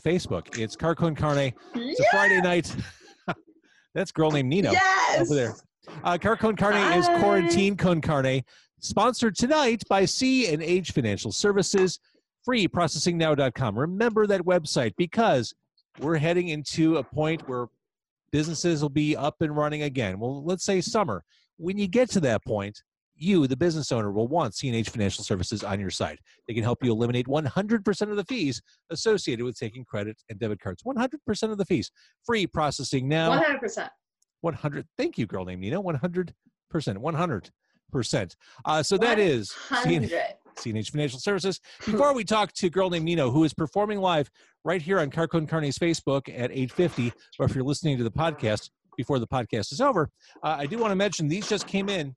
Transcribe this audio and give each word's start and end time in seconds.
Facebook. 0.00 0.58
It's 0.58 0.76
Car 0.76 0.94
Con 0.94 1.14
Carne. 1.14 1.52
It's 1.74 2.00
a 2.00 2.04
Friday 2.10 2.40
night. 2.40 2.74
That's 3.94 4.10
a 4.10 4.14
girl 4.14 4.30
named 4.30 4.48
Nino 4.48 4.72
Yes. 4.72 5.20
over 5.20 5.34
there. 5.34 5.54
Uh, 6.04 6.16
Car 6.18 6.36
Con 6.36 6.56
Carne 6.56 6.98
is 6.98 7.06
Hi. 7.06 7.18
Quarantine 7.20 7.76
Con 7.76 8.00
Carne, 8.00 8.42
sponsored 8.80 9.34
tonight 9.36 9.82
by 9.88 10.04
C 10.04 10.52
and 10.52 10.62
H 10.62 10.92
Financial 10.92 11.32
Services, 11.32 11.98
freeprocessingnow.com. 12.48 13.78
Remember 13.78 14.26
that 14.26 14.42
website 14.42 14.94
because 14.96 15.52
we're 15.98 16.16
heading 16.16 16.48
into 16.48 16.98
a 16.98 17.02
point 17.02 17.48
where 17.48 17.66
businesses 18.30 18.82
will 18.82 18.88
be 18.88 19.16
up 19.16 19.36
and 19.40 19.56
running 19.56 19.82
again. 19.82 20.18
Well, 20.20 20.44
let's 20.44 20.64
say 20.64 20.80
summer. 20.80 21.24
When 21.56 21.76
you 21.76 21.88
get 21.88 22.08
to 22.10 22.20
that 22.20 22.44
point, 22.44 22.82
you, 23.20 23.46
the 23.46 23.56
business 23.56 23.92
owner, 23.92 24.10
will 24.10 24.28
want 24.28 24.54
C&H 24.54 24.88
Financial 24.88 25.24
Services 25.24 25.62
on 25.62 25.78
your 25.80 25.90
site. 25.90 26.18
They 26.48 26.54
can 26.54 26.62
help 26.62 26.82
you 26.82 26.92
eliminate 26.92 27.26
100% 27.26 28.10
of 28.10 28.16
the 28.16 28.24
fees 28.24 28.60
associated 28.90 29.44
with 29.44 29.56
taking 29.58 29.84
credit 29.84 30.16
and 30.28 30.38
debit 30.38 30.60
cards. 30.60 30.82
100% 30.82 31.50
of 31.50 31.58
the 31.58 31.64
fees. 31.64 31.90
Free 32.24 32.46
processing 32.46 33.08
now. 33.08 33.40
100%. 33.40 33.88
100 34.42 34.86
thank 34.96 35.18
you 35.18 35.26
girl 35.26 35.44
named 35.44 35.60
Nino 35.60 35.82
100% 35.82 36.32
100% 36.72 38.34
uh, 38.64 38.82
so 38.82 38.96
that 38.96 39.18
is 39.18 39.54
CNH 39.70 40.12
CNH 40.56 40.90
Financial 40.90 41.18
Services. 41.18 41.60
Before 41.86 42.12
we 42.12 42.24
talk 42.24 42.52
to 42.54 42.68
girl 42.68 42.90
named 42.90 43.04
Nino, 43.04 43.30
who 43.30 43.44
is 43.44 43.54
performing 43.54 44.00
live 44.00 44.30
right 44.64 44.82
here 44.82 45.00
on 45.00 45.10
Car 45.10 45.26
Con 45.28 45.46
Carne's 45.46 45.78
Facebook 45.78 46.28
at 46.28 46.50
8:50, 46.50 47.12
or 47.38 47.46
if 47.46 47.54
you're 47.54 47.64
listening 47.64 47.96
to 47.98 48.04
the 48.04 48.10
podcast 48.10 48.68
before 48.96 49.18
the 49.18 49.26
podcast 49.26 49.72
is 49.72 49.80
over, 49.80 50.10
uh, 50.42 50.56
I 50.58 50.66
do 50.66 50.76
want 50.78 50.90
to 50.90 50.96
mention 50.96 51.28
these 51.28 51.48
just 51.48 51.66
came 51.66 51.88
in 51.88 52.14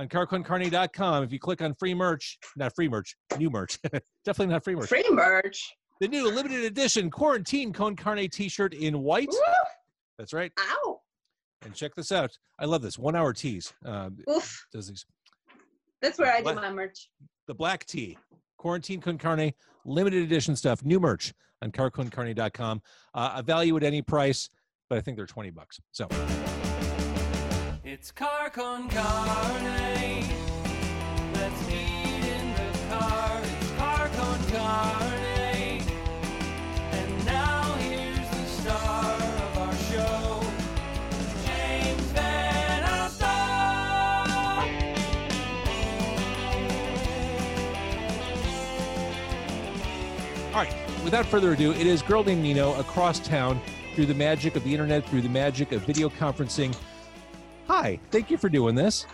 on 0.00 0.08
carconcarne.com. 0.08 1.22
If 1.22 1.32
you 1.32 1.38
click 1.38 1.60
on 1.60 1.74
free 1.74 1.94
merch, 1.94 2.38
not 2.56 2.74
free 2.74 2.88
merch, 2.88 3.14
new 3.36 3.50
merch, 3.50 3.78
definitely 4.24 4.52
not 4.52 4.64
free 4.64 4.74
merch. 4.74 4.88
Free 4.88 5.04
merch. 5.10 5.74
The 6.00 6.08
new 6.08 6.30
limited 6.30 6.64
edition 6.64 7.10
quarantine 7.10 7.72
Con 7.72 7.94
Carne 7.94 8.26
T-shirt 8.28 8.72
in 8.72 9.02
white. 9.02 9.28
Woo! 9.30 9.38
That's 10.18 10.32
right. 10.32 10.50
Ow. 10.58 11.00
And 11.62 11.74
check 11.74 11.94
this 11.94 12.10
out. 12.10 12.30
I 12.58 12.64
love 12.64 12.80
this 12.80 12.98
one 12.98 13.14
hour 13.14 13.34
tees. 13.34 13.74
Um, 13.84 14.16
Oof. 14.30 14.66
does 14.72 14.88
these 14.88 15.04
That's 16.00 16.18
where 16.18 16.32
I 16.32 16.40
do 16.40 16.54
my 16.54 16.72
merch. 16.72 17.10
the 17.46 17.54
black 17.54 17.84
tea, 17.84 18.16
quarantine 18.56 19.02
con 19.02 19.18
carne, 19.18 19.52
limited 19.84 20.22
edition 20.22 20.56
stuff, 20.56 20.82
new 20.82 20.98
merch 20.98 21.34
on 21.60 21.70
carconcarne.com. 21.70 22.80
Uh, 23.12 23.32
a 23.36 23.42
value 23.42 23.76
at 23.76 23.82
any 23.82 24.00
price, 24.00 24.48
but 24.88 24.96
I 24.96 25.02
think 25.02 25.18
they're 25.18 25.26
20 25.26 25.50
bucks. 25.50 25.78
So 25.92 26.08
It's 28.00 28.10
car 28.12 28.48
con 28.48 28.88
carne. 28.88 30.24
Let's 31.34 31.68
eat 31.68 32.24
in 32.24 32.54
the 32.54 32.78
car. 32.88 33.42
It's 33.42 33.70
car 33.72 34.08
con 34.16 34.38
carne. 34.48 35.82
And 36.92 37.26
now 37.26 37.74
here's 37.74 38.16
the 38.16 38.46
star 38.46 39.16
of 39.16 39.58
our 39.58 39.74
show, 39.74 40.40
James 41.44 42.12
VanOsdol. 42.14 43.26
All 50.54 50.62
right, 50.62 50.74
without 51.04 51.26
further 51.26 51.52
ado, 51.52 51.72
it 51.72 51.86
is 51.86 52.00
Girl 52.00 52.24
Named 52.24 52.42
Nino 52.42 52.72
across 52.80 53.20
town 53.20 53.60
through 53.94 54.06
the 54.06 54.14
magic 54.14 54.56
of 54.56 54.64
the 54.64 54.72
internet, 54.72 55.06
through 55.06 55.20
the 55.20 55.28
magic 55.28 55.72
of 55.72 55.82
video 55.82 56.08
conferencing. 56.08 56.74
Hi, 57.80 57.98
thank 58.10 58.30
you 58.30 58.36
for 58.36 58.50
doing 58.50 58.74
this. 58.74 59.06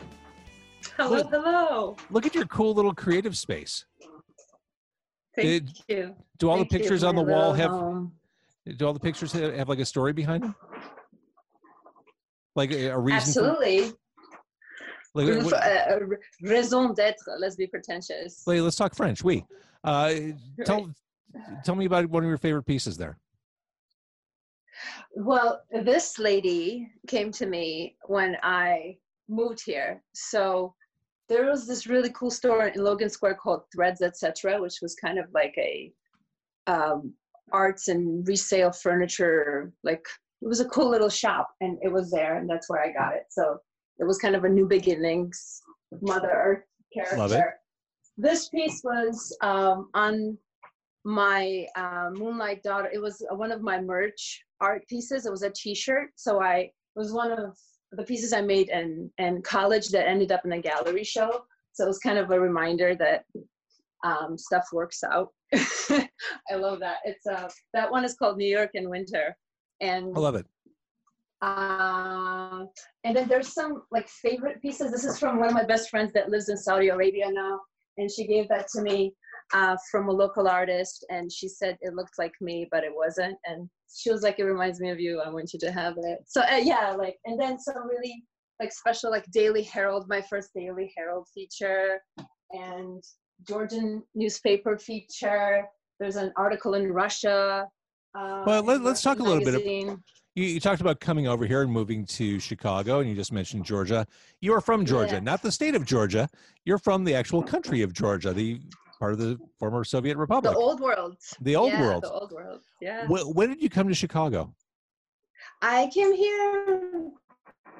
Hello, 0.97 1.19
Look- 1.19 1.31
hello. 1.31 1.97
Look 2.11 2.27
at 2.27 2.35
your 2.35 2.47
cool 2.47 2.75
little 2.75 2.93
creative 2.93 3.37
space. 3.37 3.85
Thank 5.37 5.47
Did- 5.47 5.71
you. 5.89 6.17
Do 6.39 6.51
all 6.51 6.57
Thank 6.57 6.71
the 6.71 6.75
you, 6.75 6.81
pictures 6.81 7.05
on 7.05 7.15
the 7.15 7.23
wall 7.23 7.53
have 7.53 7.71
home. 7.71 8.13
do 8.77 8.85
all 8.85 8.93
the 8.93 8.99
pictures 8.99 9.31
have, 9.33 9.55
have 9.55 9.69
like 9.69 9.79
a 9.79 9.85
story 9.85 10.13
behind 10.13 10.43
them? 10.43 10.55
Like 12.57 12.73
a, 12.73 12.87
a 12.89 12.99
reason 12.99 13.41
for 13.45 13.51
Absolutely. 13.51 13.93
like, 15.15 15.29
Une- 15.29 15.45
what- 15.45 15.55
uh, 15.55 15.99
raison 16.43 16.93
d'être. 16.93 17.15
Let's 17.39 17.55
be 17.55 17.69
pretentious. 17.69 18.43
Wait, 18.49 18.63
let's 18.63 18.75
talk 18.77 18.97
French. 18.97 19.23
We 19.23 19.45
uh, 19.85 20.13
tell 20.65 20.91
tell 21.65 21.77
me 21.77 21.85
about 21.85 22.07
one 22.07 22.25
of 22.25 22.29
your 22.29 22.39
favorite 22.39 22.65
pieces 22.67 22.97
there. 22.97 23.17
Well, 25.15 25.63
this 25.71 26.19
lady 26.19 26.91
came 27.07 27.33
to 27.33 27.47
me 27.47 27.97
when 28.07 28.37
I 28.43 28.99
moved 29.29 29.65
here. 29.65 30.03
So 30.15 30.75
there 31.29 31.47
was 31.47 31.67
this 31.67 31.87
really 31.87 32.11
cool 32.11 32.31
store 32.31 32.67
in 32.67 32.83
Logan 32.83 33.11
Square 33.11 33.37
called 33.37 33.63
Threads 33.75 34.03
Etc., 34.03 34.61
which 34.61 34.79
was 34.81 34.95
kind 34.95 35.19
of 35.19 35.27
like 35.33 35.55
a 35.59 35.93
um, 36.67 37.15
arts 37.53 37.89
and 37.89 38.27
resale 38.27 38.73
furniture. 38.73 39.73
Like 39.83 40.05
it 40.43 40.49
was 40.49 40.61
a 40.61 40.69
cool 40.69 40.89
little 40.89 41.09
shop, 41.09 41.49
and 41.61 41.79
it 41.83 41.93
was 41.93 42.11
there, 42.11 42.37
and 42.37 42.49
that's 42.49 42.69
where 42.69 42.83
I 42.83 42.93
got 42.93 43.15
it. 43.15 43.27
So 43.31 43.59
it 43.99 44.05
was 44.05 44.19
kind 44.19 44.37
of 44.37 44.45
a 44.45 44.49
new 44.49 44.67
beginnings, 44.67 45.63
Mother 46.01 46.31
Earth 46.31 46.65
character. 46.93 47.17
Love 47.17 47.33
it. 47.33 47.45
This 48.19 48.49
piece 48.49 48.83
was 48.83 49.37
um, 49.43 49.91
on 49.95 50.39
my 51.07 51.65
uh, 51.77 52.11
Moonlight 52.13 52.65
Daughter. 52.65 52.91
It 52.93 53.01
was 53.01 53.25
one 53.31 53.53
of 53.53 53.63
my 53.63 53.81
merch 53.81 54.43
art 54.61 54.87
pieces. 54.89 55.25
It 55.25 55.31
was 55.31 55.43
a 55.43 55.51
T-shirt. 55.51 56.11
So 56.17 56.43
I 56.43 56.57
it 56.59 56.73
was 56.97 57.13
one 57.13 57.31
of 57.31 57.57
the 57.93 58.03
pieces 58.03 58.33
I 58.33 58.41
made 58.41 58.71
in 58.71 59.09
in 59.19 59.41
college 59.43 59.89
that 59.91 60.09
ended 60.09 60.33
up 60.33 60.45
in 60.45 60.53
a 60.53 60.61
gallery 60.61 61.05
show. 61.05 61.45
So 61.73 61.85
it 61.85 61.89
was 61.89 62.01
kind 62.01 62.19
of 62.19 62.33
a 62.33 62.41
reminder 62.41 62.97
that 62.97 63.25
um, 64.05 64.37
stuff 64.37 64.65
works 64.73 65.05
out. 65.05 65.29
I 65.55 66.57
love 66.57 66.81
that. 66.81 66.97
It's 67.05 67.25
uh 67.27 67.49
that 67.73 67.91
one 67.91 68.05
is 68.05 68.15
called 68.15 68.37
New 68.37 68.51
York 68.51 68.71
in 68.75 68.91
Winter, 68.91 69.37
and 69.81 70.07
I 70.17 70.19
love 70.19 70.35
it. 70.35 70.47
um, 71.41 72.69
and 73.05 73.15
then 73.15 73.29
there's 73.29 73.55
some 73.55 73.85
like 73.93 74.09
favorite 74.09 74.61
pieces. 74.61 74.91
This 74.91 75.05
is 75.05 75.21
from 75.21 75.39
one 75.39 75.49
of 75.49 75.55
my 75.55 75.65
best 75.65 75.89
friends 75.89 76.13
that 76.15 76.31
lives 76.31 76.49
in 76.49 76.57
Saudi 76.57 76.89
Arabia 76.89 77.31
now, 77.31 77.61
and 77.97 78.11
she 78.11 78.27
gave 78.27 78.49
that 78.49 78.67
to 78.75 78.83
me 78.83 79.15
uh, 79.55 79.77
from 79.91 80.09
a 80.09 80.13
local 80.13 80.49
artist, 80.49 81.05
and 81.11 81.31
she 81.33 81.49
said 81.49 81.77
it 81.81 81.95
looked 81.95 82.19
like 82.19 82.33
me, 82.41 82.67
but 82.71 82.85
it 82.85 82.93
wasn't. 82.95 83.37
And 83.45 83.69
she 83.95 84.11
was 84.11 84.23
like, 84.23 84.39
"It 84.39 84.45
reminds 84.45 84.81
me 84.81 84.91
of 84.91 84.99
you. 85.01 85.21
I 85.21 85.29
want 85.31 85.53
you 85.53 85.59
to 85.61 85.73
have 85.73 85.95
it." 85.99 86.19
So 86.27 86.43
uh, 86.43 86.57
yeah, 86.57 86.93
like, 86.93 87.17
and 87.25 87.41
then 87.41 87.59
some 87.59 87.87
really 87.89 88.25
like 88.61 88.73
special 88.73 89.11
like 89.11 89.25
Daily 89.33 89.63
Herald, 89.63 90.07
my 90.09 90.21
first 90.23 90.51
Daily 90.55 90.93
Herald 90.97 91.27
feature, 91.35 92.01
and 92.53 93.03
Georgian 93.47 94.03
newspaper 94.15 94.79
feature. 94.79 95.65
There's 96.01 96.17
an 96.17 96.33
article 96.37 96.75
in 96.75 96.93
Russia. 96.93 97.67
Uh, 98.19 98.43
Well, 98.47 98.63
let, 98.63 98.81
let's 98.83 99.03
talk 99.03 99.19
a 99.19 99.23
little 99.23 99.45
bit 99.45 99.55
of- 99.55 99.63
You, 99.63 100.45
you 100.45 100.61
talked 100.61 100.81
about 100.83 101.01
coming 101.01 101.27
over 101.27 101.47
here 101.47 101.63
and 101.63 101.71
moving 101.71 102.05
to 102.07 102.39
Chicago, 102.39 103.01
and 103.01 103.09
you 103.09 103.15
just 103.15 103.33
mentioned 103.33 103.65
Georgia. 103.65 104.07
You 104.41 104.53
are 104.55 104.61
from 104.61 104.85
Georgia, 104.85 105.15
Yeah. 105.15 105.21
not 105.21 105.43
the 105.43 105.51
state 105.53 105.75
of 105.75 105.85
Georgia. 105.87 106.29
You're 106.65 106.79
from 106.79 107.05
the 107.05 107.15
actual 107.15 107.43
country 107.43 107.81
of 107.83 107.93
Georgia, 107.95 108.33
the 108.35 108.61
part 108.99 109.13
of 109.13 109.19
the 109.19 109.39
former 109.59 109.85
Soviet 109.85 110.17
Republic, 110.17 110.55
The 110.55 110.59
old 110.59 110.81
world. 110.81 111.17
the 111.41 111.57
old 111.57 111.73
Yeah, 111.73 111.81
world. 111.83 112.03
The 112.05 112.11
old 112.13 112.33
world. 112.33 112.61
Yeah. 112.81 113.07
Wh- 113.07 113.35
when 113.35 113.49
did 113.51 113.63
you 113.63 113.71
come 113.71 113.89
to 113.89 113.95
Chicago? 113.95 114.55
I 115.63 115.89
came 115.93 116.13
here 116.15 117.11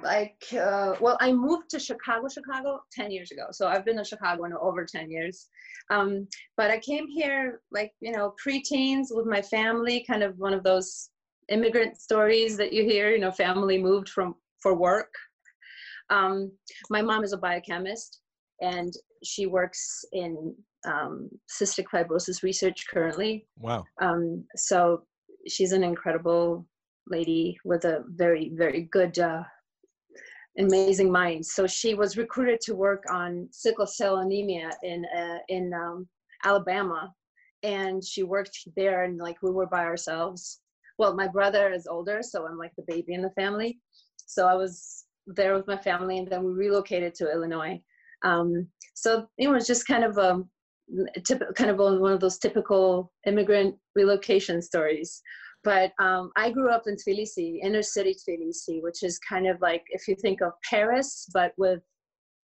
like 0.03 0.43
uh, 0.53 0.95
well, 1.01 1.17
I 1.21 1.33
moved 1.33 1.71
to 1.71 1.79
Chicago, 1.79 2.29
Chicago 2.29 2.81
ten 2.93 3.11
years 3.11 3.31
ago. 3.33 3.47
So 3.51 3.67
I've 3.67 3.85
been 3.85 3.99
in 3.99 4.05
Chicago 4.05 4.45
in 4.45 4.53
over 4.53 4.85
ten 4.85 5.11
years. 5.11 5.49
Um, 5.91 6.29
but 6.57 6.71
I 6.71 6.79
came 6.79 7.07
here 7.09 7.61
like 7.71 7.93
you 8.01 8.13
know 8.13 8.35
preteens 8.45 9.07
with 9.11 9.27
my 9.27 9.43
family, 9.43 10.05
kind 10.09 10.23
of 10.23 10.39
one 10.39 10.53
of 10.55 10.63
those 10.63 11.11
immigrant 11.49 11.97
stories 11.97 12.57
that 12.59 12.73
you 12.73 12.83
hear. 12.85 13.11
You 13.11 13.21
know, 13.21 13.33
family 13.33 13.79
moved 13.79 14.09
from 14.11 14.35
for 14.63 14.75
work. 14.75 15.13
Um, 16.11 16.53
my 16.91 17.03
mom 17.03 17.25
is 17.25 17.33
a 17.33 17.39
biochemist, 17.39 18.21
and 18.61 18.93
she 19.25 19.47
works 19.47 20.05
in 20.13 20.55
um, 20.85 21.29
cystic 21.49 21.87
fibrosis 21.93 22.43
research 22.43 22.85
currently. 22.93 23.47
Wow. 23.59 23.85
Um, 24.01 24.45
so 24.57 25.03
she's 25.49 25.73
an 25.73 25.85
incredible 25.85 26.67
lady 27.09 27.57
with 27.65 27.85
a 27.85 28.05
very, 28.09 28.53
very 28.55 28.89
good, 28.93 29.19
uh, 29.19 29.43
amazing 30.59 31.11
mind. 31.11 31.45
So 31.45 31.67
she 31.67 31.95
was 31.95 32.17
recruited 32.17 32.61
to 32.63 32.75
work 32.75 33.05
on 33.11 33.49
sickle 33.53 33.87
cell 33.87 34.19
anemia 34.19 34.71
in 34.83 35.05
uh, 35.17 35.39
in 35.49 35.73
um, 35.75 36.09
Alabama, 36.45 37.13
and 37.63 38.05
she 38.05 38.23
worked 38.23 38.57
there. 38.77 39.05
And 39.05 39.19
like 39.19 39.37
we 39.43 39.51
were 39.51 39.67
by 39.67 39.85
ourselves. 39.85 40.61
Well, 40.99 41.15
my 41.15 41.29
brother 41.29 41.71
is 41.73 41.87
older, 41.87 42.21
so 42.23 42.47
I'm 42.47 42.57
like 42.57 42.73
the 42.77 42.85
baby 42.89 43.13
in 43.13 43.21
the 43.21 43.31
family. 43.31 43.79
So 44.27 44.47
I 44.47 44.55
was 44.55 45.05
there 45.27 45.55
with 45.55 45.67
my 45.67 45.77
family, 45.77 46.19
and 46.19 46.29
then 46.29 46.43
we 46.43 46.53
relocated 46.53 47.15
to 47.17 47.31
Illinois. 47.31 47.81
Um, 48.23 48.67
so 48.95 49.27
it 49.37 49.49
was 49.49 49.67
just 49.67 49.87
kind 49.87 50.05
of 50.05 50.17
a 50.17 50.43
typ- 51.21 51.55
kind 51.55 51.71
of 51.71 51.79
one 51.79 52.13
of 52.13 52.21
those 52.21 52.39
typical 52.39 53.13
immigrant 53.27 53.77
relocation 53.95 54.63
stories. 54.63 55.23
But 55.65 55.93
um, 55.99 56.31
I 56.37 56.51
grew 56.51 56.71
up 56.71 56.85
in 56.87 56.97
Tbilisi, 56.97 57.59
inner 57.63 57.83
city 57.83 58.15
Tbilisi, 58.15 58.83
which 58.83 59.03
is 59.03 59.19
kind 59.19 59.49
of 59.49 59.61
like 59.61 59.83
if 59.89 60.07
you 60.07 60.15
think 60.15 60.41
of 60.41 60.53
Paris, 60.69 61.29
but 61.33 61.53
with 61.57 61.81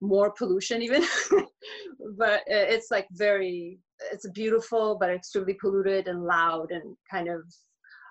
more 0.02 0.32
pollution 0.32 0.82
even. 0.82 1.04
but 2.18 2.40
uh, 2.40 2.66
it's 2.74 2.90
like 2.90 3.08
very 3.12 3.80
it's 4.12 4.28
beautiful 4.30 4.98
but 5.00 5.12
extremely 5.12 5.54
polluted 5.54 6.08
and 6.08 6.24
loud 6.24 6.72
and 6.72 6.96
kind 7.10 7.30
of 7.30 7.42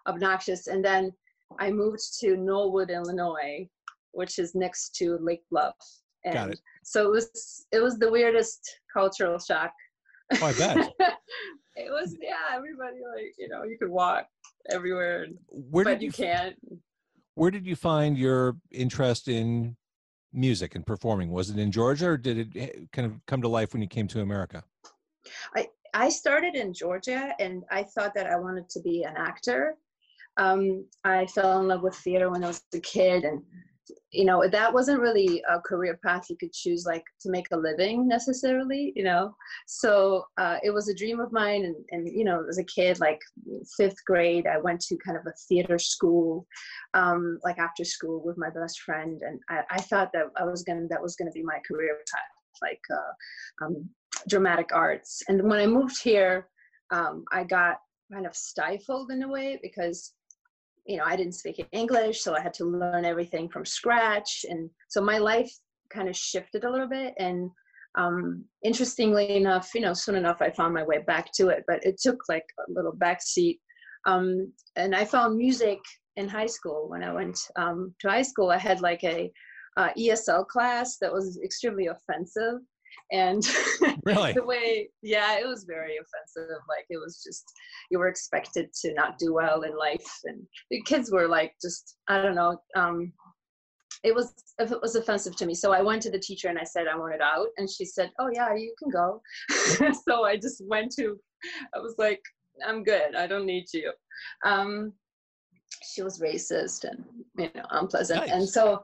obnoxious. 0.07 0.69
And 0.69 0.85
then 0.85 1.13
I 1.59 1.71
moved 1.71 2.01
to 2.21 2.37
Norwood, 2.37 2.91
Illinois, 2.91 3.69
which 4.13 4.39
is 4.39 4.55
next 4.55 4.95
to 4.97 5.19
Lake 5.21 5.43
Bluff. 5.51 5.75
And 6.25 6.35
Got 6.35 6.51
it. 6.51 6.61
So 6.85 7.07
it 7.07 7.11
was 7.11 7.67
it 7.73 7.81
was 7.81 7.99
the 7.99 8.11
weirdest 8.11 8.61
cultural 8.93 9.39
shock. 9.39 9.73
Oh, 10.33 10.47
I 10.47 10.53
bet. 10.53 10.93
it 11.77 11.91
was 11.91 12.17
yeah, 12.21 12.55
everybody 12.57 12.97
like, 13.15 13.35
you 13.39 13.49
know, 13.49 13.65
you 13.65 13.79
could 13.79 13.91
walk 13.91 14.27
everywhere 14.71 15.25
and, 15.25 15.39
Where 15.49 15.85
but 15.85 16.01
you, 16.01 16.07
you, 16.07 16.13
can't. 16.13 16.57
where 17.35 17.51
did 17.51 17.67
you 17.67 17.77
find 17.77 18.17
your 18.17 18.57
interest 18.71 19.29
in 19.29 19.77
music 20.33 20.75
and 20.75 20.87
performing? 20.87 21.31
Was 21.31 21.51
it 21.51 21.59
in 21.59 21.73
Georgia 21.73 22.11
or 22.11 22.17
did 22.17 22.39
it 22.39 22.49
eh, 22.57 22.81
kind 22.93 23.07
of 23.07 23.15
come 23.27 23.43
to 23.43 23.49
life 23.49 23.73
when 23.73 23.83
you 23.83 23.89
came 23.89 24.07
to 24.09 24.21
America? 24.21 24.63
I 25.95 26.09
started 26.09 26.55
in 26.55 26.73
Georgia 26.73 27.35
and 27.39 27.65
I 27.71 27.83
thought 27.83 28.15
that 28.15 28.27
I 28.27 28.37
wanted 28.37 28.69
to 28.71 28.81
be 28.81 29.03
an 29.03 29.15
actor. 29.17 29.77
Um, 30.37 30.87
I 31.05 31.27
fell 31.27 31.61
in 31.61 31.69
love 31.69 31.83
with 31.83 31.97
theater 31.97 32.31
when 32.31 32.45
I 32.45 32.49
was 32.49 32.63
a 32.75 32.81
kid 32.81 33.25
and 33.25 33.43
you 34.11 34.25
know 34.25 34.47
that 34.49 34.73
wasn't 34.73 35.01
really 35.01 35.43
a 35.49 35.61
career 35.61 35.99
path 36.05 36.27
you 36.29 36.37
could 36.37 36.53
choose 36.53 36.85
like 36.87 37.05
to 37.21 37.31
make 37.31 37.47
a 37.53 37.57
living 37.57 38.09
necessarily 38.09 38.93
you 38.97 39.05
know? 39.05 39.35
So 39.67 40.25
uh, 40.39 40.59
it 40.63 40.73
was 40.73 40.89
a 40.89 40.95
dream 40.95 41.21
of 41.21 41.33
mine 41.33 41.65
and, 41.65 41.77
and 41.91 42.09
you 42.09 42.25
know 42.25 42.45
as 42.49 42.59
a 42.59 42.65
kid 42.65 42.99
like 43.01 43.21
fifth 43.77 44.05
grade 44.07 44.47
i 44.47 44.59
went 44.59 44.81
to 44.81 44.97
kind 45.05 45.17
of 45.17 45.27
a 45.27 45.35
theater 45.49 45.79
school 45.79 46.47
um, 46.95 47.39
like 47.45 47.59
after 47.59 47.85
school 47.85 48.23
with 48.25 48.39
my 48.39 48.51
best 48.51 48.81
friend 48.81 49.21
and 49.23 49.41
i, 49.49 49.63
I 49.71 49.81
thought 49.83 50.11
that 50.13 50.27
i 50.37 50.45
was 50.45 50.63
gonna 50.63 50.87
that 50.89 51.03
was 51.03 51.17
gonna 51.17 51.31
be 51.33 51.43
my 51.43 51.59
career 51.67 51.99
path 52.13 52.63
like 52.63 52.81
uh, 52.93 53.65
um, 53.65 53.89
dramatic 54.29 54.71
arts. 54.73 55.23
And 55.29 55.43
when 55.43 55.61
i 55.61 55.67
moved 55.67 56.03
here 56.03 56.49
um, 56.91 57.25
i 57.33 57.45
got 57.45 57.77
kind 58.13 58.27
of 58.27 58.35
stifled 58.35 59.11
in 59.11 59.23
a 59.23 59.29
way 59.29 59.59
because 59.63 60.15
you 60.87 60.97
know, 60.97 61.05
I 61.05 61.17
didn't 61.17 61.35
speak 61.35 61.65
English, 61.73 62.23
so 62.23 62.35
I 62.35 62.41
had 62.41 62.55
to 62.55 62.65
learn 62.65 63.05
everything 63.05 63.49
from 63.49 63.65
scratch. 63.65 64.45
And 64.49 64.71
so 64.89 65.01
my 65.01 65.19
life 65.19 65.51
kind 65.91 66.09
of 66.09 66.17
shifted 66.17 66.65
a 66.65 66.71
little 66.71 66.89
bit. 66.89 67.15
And 67.19 67.51
um, 67.97 68.45
interestingly 68.63 69.37
enough, 69.37 69.71
you 69.75 69.81
know, 69.81 69.95
soon 69.95 70.15
enough 70.15 70.41
I 70.41 70.51
found 70.51 70.75
my 70.75 70.85
way 70.85 70.99
back 70.99 71.33
to 71.35 71.49
it, 71.49 71.65
but 71.67 71.85
it 71.85 72.01
took 72.01 72.21
like 72.29 72.45
a 72.59 72.73
little 72.73 72.93
backseat. 72.93 73.59
Um, 74.07 74.53
and 74.77 74.95
I 74.95 75.05
found 75.05 75.37
music 75.37 75.79
in 76.17 76.29
high 76.29 76.47
school. 76.47 76.89
When 76.89 77.03
I 77.03 77.13
went 77.13 77.39
um, 77.57 77.95
to 78.01 78.09
high 78.09 78.23
school, 78.23 78.51
I 78.51 78.59
had 78.59 78.81
like 78.81 79.03
a 79.05 79.31
uh, 79.77 79.91
ESL 79.99 80.47
class 80.47 80.99
that 80.99 81.13
was 81.13 81.39
extremely 81.43 81.89
offensive. 81.89 82.61
And 83.13 83.43
Really? 84.05 84.33
the 84.33 84.45
way, 84.45 84.89
yeah, 85.03 85.39
it 85.39 85.47
was 85.47 85.65
very 85.65 85.97
offensive. 85.97 86.57
Like 86.69 86.87
it 86.91 86.97
was 86.97 87.23
just, 87.23 87.45
you 87.91 87.99
were 87.99 88.09
expected 88.09 88.73
to 88.83 88.95
not 88.95 89.19
do 89.19 89.35
well 89.35 89.63
in 89.63 89.77
life. 89.77 90.07
And 90.25 90.43
the 90.71 90.83
kids 90.83 91.11
were 91.11 91.29
like, 91.29 91.55
just, 91.61 91.97
I 92.09 92.23
don't 92.23 92.35
know. 92.35 92.59
Um, 92.77 93.13
it 94.03 94.15
was, 94.15 94.33
if 94.59 94.73
it 94.73 94.81
was 94.81 94.97
offensive 94.97 95.37
to 95.37 95.47
me. 95.47 95.55
So 95.55 95.73
I 95.73 95.83
went 95.83 96.03
to 96.03 96.11
the 96.11 96.19
teacher 96.19 96.49
and 96.49 96.59
I 96.59 96.65
said, 96.65 96.87
I 96.87 96.97
want 96.97 97.15
it 97.15 97.21
out. 97.21 97.49
And 97.59 97.69
she 97.69 97.85
said, 97.85 98.11
oh 98.19 98.31
yeah, 98.33 98.55
you 98.55 98.75
can 98.79 98.91
go. 98.91 99.21
so 100.09 100.25
I 100.25 100.37
just 100.37 100.63
went 100.67 100.93
to, 100.99 101.19
I 101.75 101.79
was 101.79 101.95
like, 101.99 102.23
I'm 102.67 102.83
good. 102.83 103.15
I 103.15 103.27
don't 103.27 103.47
need 103.47 103.67
you. 103.75 103.93
Um, 104.45 104.93
she 105.83 106.03
was 106.03 106.21
racist 106.21 106.85
and, 106.85 107.05
you 107.37 107.51
know, 107.55 107.67
unpleasant. 107.71 108.29
And 108.31 108.49
so, 108.49 108.83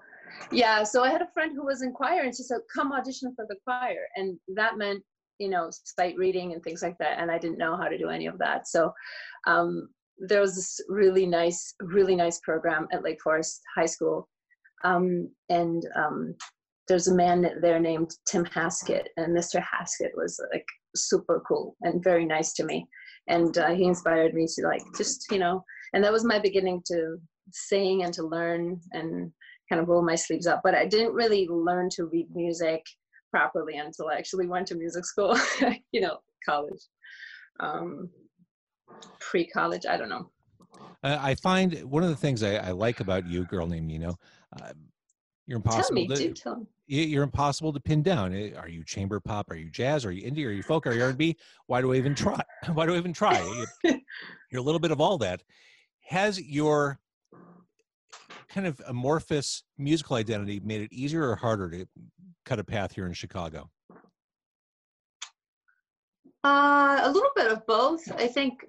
yeah, 0.51 0.83
so 0.83 1.03
I 1.03 1.11
had 1.11 1.23
a 1.23 1.31
friend 1.33 1.53
who 1.55 1.65
was 1.65 1.83
in 1.83 1.93
choir 1.93 2.23
and 2.23 2.35
she 2.35 2.43
said, 2.43 2.59
come 2.75 2.93
audition 2.93 3.33
for 3.35 3.47
the 3.49 3.57
choir. 3.65 4.07
And 4.17 4.39
that 4.55 4.79
meant, 4.79 5.03
you 5.39 5.49
know, 5.49 5.71
sight 5.71 6.17
reading 6.17 6.53
and 6.53 6.63
things 6.63 6.83
like 6.83 6.97
that. 6.99 7.19
And 7.19 7.31
I 7.31 7.39
didn't 7.39 7.59
know 7.59 7.77
how 7.77 7.89
to 7.89 7.99
do 7.99 8.09
any 8.09 8.27
of 8.27 8.39
that. 8.39 8.69
So 8.69 8.93
um, 9.47 9.89
there 10.19 10.41
was 10.41 10.55
this 10.55 10.81
really 10.89 11.27
nice, 11.27 11.75
really 11.81 12.17
nice 12.17 12.41
program 12.41 12.89
at 12.93 13.03
Lake 13.03 13.21
Forest 13.23 13.61
High 13.77 13.87
School. 13.87 14.29
Um, 14.85 15.31
and 15.49 15.83
um, 15.97 16.35
there's 16.89 17.09
a 17.09 17.15
man 17.15 17.51
there 17.61 17.81
named 17.81 18.13
Tim 18.27 18.45
Haskett. 18.45 19.09
And 19.17 19.37
Mr. 19.37 19.63
Haskett 19.63 20.13
was 20.17 20.41
like 20.53 20.67
super 20.95 21.43
cool 21.47 21.77
and 21.83 22.03
very 22.03 22.25
nice 22.25 22.53
to 22.55 22.65
me. 22.65 22.87
And 23.29 23.59
uh, 23.59 23.75
he 23.75 23.85
inspired 23.85 24.35
me 24.35 24.47
to 24.47 24.67
like 24.67 24.83
just, 24.97 25.27
you 25.31 25.39
know, 25.39 25.65
and 25.93 26.03
that 26.05 26.13
was 26.13 26.25
my 26.25 26.39
beginning 26.39 26.83
to 26.87 27.17
sing 27.53 28.05
and 28.05 28.13
to 28.15 28.23
learn 28.23 28.81
and 28.93 29.33
kind 29.69 29.81
of 29.81 29.89
roll 29.89 30.03
my 30.05 30.15
sleeves 30.15 30.47
up. 30.47 30.61
But 30.63 30.75
I 30.75 30.87
didn't 30.87 31.13
really 31.15 31.47
learn 31.49 31.89
to 31.91 32.05
read 32.07 32.29
music 32.35 32.83
properly 33.31 33.77
until 33.77 34.09
I 34.09 34.15
actually 34.17 34.47
went 34.47 34.67
to 34.69 34.75
music 34.77 35.05
school, 35.05 35.37
you 35.93 36.01
know, 36.01 36.19
college, 36.45 36.81
um, 37.61 38.09
pre 39.21 39.47
college, 39.47 39.87
I 39.87 39.97
don't 39.97 40.09
know. 40.09 40.31
Uh, 41.03 41.19
I 41.21 41.35
find 41.37 41.83
one 41.85 42.03
of 42.03 42.09
the 42.09 42.17
things 42.17 42.43
I, 42.43 42.57
I 42.57 42.71
like 42.71 43.01
about 43.01 43.27
you, 43.27 43.45
girl 43.45 43.67
named 43.67 43.87
Nino, 43.87 44.17
uh, 44.61 44.73
you're 45.47 45.57
impossible. 45.57 45.83
Tell 45.89 45.95
me, 45.95 46.09
to 46.09 46.29
do 46.29 46.35
tell 46.35 46.57
me. 46.57 46.67
you're 46.87 47.23
impossible 47.23 47.73
to 47.73 47.81
pin 47.81 48.03
down. 48.03 48.35
Eh, 48.35 48.53
Are 48.57 48.69
you 48.69 48.85
chamber 48.85 49.21
pop? 49.21 49.51
Are 49.51 49.55
you 49.57 49.71
jazz? 49.71 50.05
Are 50.05 50.11
you 50.13 50.29
indie? 50.31 50.45
Are 50.47 50.51
you 50.51 50.63
folk? 50.63 50.87
Are 50.87 50.93
you 50.93 51.03
R&B? 51.03 51.37
Why 51.67 51.81
do 51.81 51.93
I 51.93 51.97
even 51.97 52.15
try? 52.15 52.41
Why 52.73 52.87
do 52.87 52.95
I 52.95 52.99
even 52.99 53.13
try? 53.13 53.41
You- 53.85 54.01
You're 54.51 54.61
a 54.61 54.65
little 54.65 54.81
bit 54.81 54.91
of 54.91 55.01
all 55.01 55.19
that. 55.19 55.43
Has 56.09 56.41
your 56.41 56.99
kind 58.57 58.67
of 58.67 58.81
amorphous 58.89 59.65
musical 59.77 60.17
identity 60.17 60.61
made 60.65 60.81
it 60.81 60.91
easier 60.91 61.29
or 61.29 61.37
harder 61.37 61.69
to 61.69 61.87
cut 62.47 62.59
a 62.59 62.65
path 62.65 62.95
here 62.95 63.07
in 63.07 63.13
Chicago? 63.13 63.69
Uh, 66.43 67.01
a 67.03 67.11
little 67.13 67.31
bit 67.37 67.53
of 67.53 67.67
both. 67.67 68.11
I 68.13 68.27
think. 68.27 68.65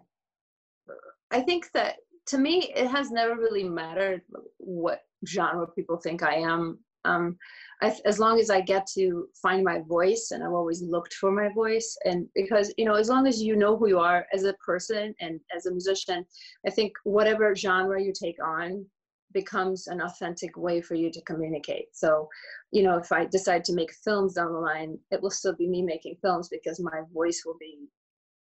I 1.31 1.39
think 1.42 1.72
that 1.74 1.95
to 2.28 2.38
me, 2.38 2.72
it 2.75 2.88
has 2.88 3.12
never 3.12 3.36
really 3.36 3.63
mattered 3.63 4.22
what 4.57 5.00
genre 5.25 5.68
people 5.68 5.98
think 5.98 6.22
I 6.22 6.36
am. 6.36 6.80
Um, 7.06 7.38
I, 7.81 7.95
as 8.04 8.19
long 8.19 8.39
as 8.39 8.50
I 8.50 8.60
get 8.60 8.88
to 8.95 9.28
find 9.42 9.63
my 9.63 9.80
voice, 9.88 10.31
and 10.31 10.44
I've 10.44 10.51
always 10.51 10.81
looked 10.81 11.13
for 11.13 11.31
my 11.31 11.48
voice, 11.54 11.98
and 12.04 12.28
because 12.36 12.74
you 12.78 12.84
know, 12.84 12.95
as 12.95 13.07
long 13.07 13.25
as 13.25 13.42
you 13.42 13.56
know 13.56 13.78
who 13.78 13.88
you 13.88 14.00
are 14.00 14.25
as 14.34 14.44
a 14.44 14.54
person 14.54 15.16
and 15.22 15.39
as 15.56 15.66
a 15.66 15.72
musician, 15.72 16.25
I 16.66 16.72
think 16.72 16.92
whatever 17.06 17.56
genre 17.56 18.01
you 18.01 18.12
take 18.12 18.44
on 18.44 18.86
becomes 19.33 19.88
an 19.88 20.01
authentic 20.01 20.57
way 20.57 20.81
for 20.81 20.95
you 20.95 21.12
to 21.12 21.21
communicate. 21.21 21.88
So, 21.94 22.27
you 22.71 22.83
know, 22.83 22.97
if 22.97 23.12
I 23.12 23.25
decide 23.25 23.63
to 23.65 23.74
make 23.74 23.94
films 24.03 24.33
down 24.33 24.53
the 24.53 24.59
line, 24.59 24.97
it 25.12 25.21
will 25.21 25.31
still 25.31 25.56
be 25.56 25.68
me 25.68 25.81
making 25.81 26.18
films 26.21 26.50
because 26.50 26.79
my 26.79 27.01
voice 27.13 27.44
will 27.45 27.57
be 27.59 27.88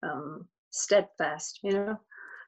um, 0.02 0.46
steadfast. 0.70 1.60
You 1.62 1.72
know, 1.72 2.00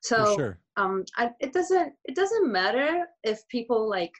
so 0.02 0.36
sure. 0.36 0.58
um, 0.76 1.04
I, 1.16 1.30
it 1.40 1.52
doesn't 1.52 1.92
it 2.04 2.14
doesn't 2.14 2.50
matter 2.50 3.06
if 3.24 3.46
people 3.48 3.88
like. 3.88 4.12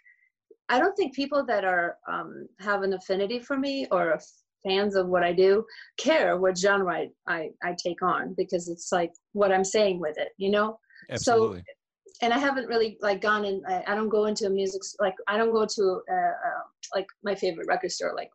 I 0.69 0.79
don't 0.79 0.95
think 0.95 1.15
people 1.15 1.45
that 1.47 1.65
are 1.65 1.99
um, 2.11 2.47
have 2.61 2.83
an 2.83 2.95
affinity 2.95 3.41
for 3.41 3.59
me 3.59 3.87
or 3.91 4.19
fans 4.65 4.95
of 4.95 5.09
what 5.09 5.25
I 5.25 5.33
do 5.33 5.65
care 5.99 6.39
what 6.39 6.57
genre 6.57 6.95
I, 6.95 7.09
I, 7.27 7.51
I 7.65 7.75
take 7.85 8.01
on 8.01 8.33
because 8.39 8.69
it's 8.69 8.93
like 8.93 9.13
what 9.33 9.53
I'm 9.53 9.65
saying 9.65 9.99
with 9.99 10.17
it, 10.19 10.29
you 10.39 10.51
know 10.51 10.79
Absolutely. 11.11 11.63
And 12.23 12.33
I 12.33 12.39
haven't 12.39 12.69
really 12.69 12.97
like 13.01 13.21
gone 13.21 13.45
in. 13.45 13.63
I, 13.69 13.83
I 13.89 13.95
don't 13.95 14.09
go 14.09 14.27
into 14.27 14.47
a 14.47 14.51
music 14.51 14.81
like 15.01 15.15
I 15.29 15.37
don't 15.37 15.53
go 15.53 15.67
to 15.67 16.01
uh, 16.11 16.15
uh, 16.15 16.63
like 16.95 17.07
my 17.23 17.35
favorite 17.35 17.67
record 17.67 17.91
store 17.91 18.15
like 18.17 18.31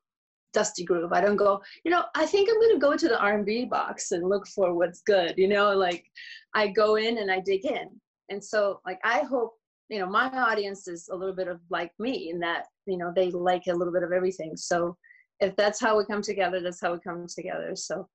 Dusty 0.53 0.83
Groove. 0.83 1.13
I 1.13 1.21
don't 1.21 1.37
go. 1.37 1.61
You 1.85 1.91
know, 1.91 2.03
I 2.13 2.25
think 2.25 2.49
I'm 2.49 2.59
gonna 2.61 2.79
go 2.79 2.97
to 2.97 3.07
the 3.07 3.19
R&B 3.19 3.65
box 3.65 4.11
and 4.11 4.27
look 4.27 4.45
for 4.47 4.73
what's 4.73 5.01
good. 5.01 5.33
You 5.37 5.47
know, 5.47 5.71
like 5.71 6.05
I 6.53 6.67
go 6.67 6.95
in 6.95 7.17
and 7.17 7.31
I 7.31 7.39
dig 7.39 7.65
in. 7.65 7.89
And 8.29 8.43
so 8.43 8.81
like 8.85 8.99
I 9.03 9.19
hope 9.19 9.53
you 9.89 9.99
know 9.99 10.05
my 10.05 10.27
audience 10.27 10.87
is 10.89 11.07
a 11.11 11.15
little 11.15 11.35
bit 11.35 11.47
of 11.47 11.61
like 11.69 11.91
me 11.97 12.29
in 12.29 12.39
that 12.39 12.65
you 12.85 12.97
know 12.97 13.13
they 13.15 13.31
like 13.31 13.63
a 13.69 13.73
little 13.73 13.93
bit 13.93 14.03
of 14.03 14.11
everything. 14.11 14.57
So 14.57 14.97
if 15.39 15.55
that's 15.55 15.79
how 15.79 15.97
we 15.97 16.05
come 16.05 16.21
together, 16.21 16.59
that's 16.59 16.81
how 16.81 16.91
we 16.91 16.99
come 16.99 17.25
together. 17.33 17.71
So 17.75 18.05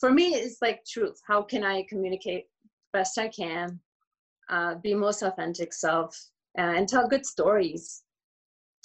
for 0.00 0.10
me, 0.10 0.28
it's 0.28 0.62
like 0.62 0.84
truth. 0.86 1.20
How 1.26 1.42
can 1.42 1.64
I 1.64 1.84
communicate 1.88 2.46
best 2.94 3.18
I 3.18 3.28
can? 3.28 3.78
Uh, 4.50 4.74
be 4.76 4.94
most 4.94 5.22
authentic 5.22 5.72
self 5.72 6.16
uh, 6.58 6.62
and 6.62 6.88
tell 6.88 7.08
good 7.08 7.26
stories 7.26 8.02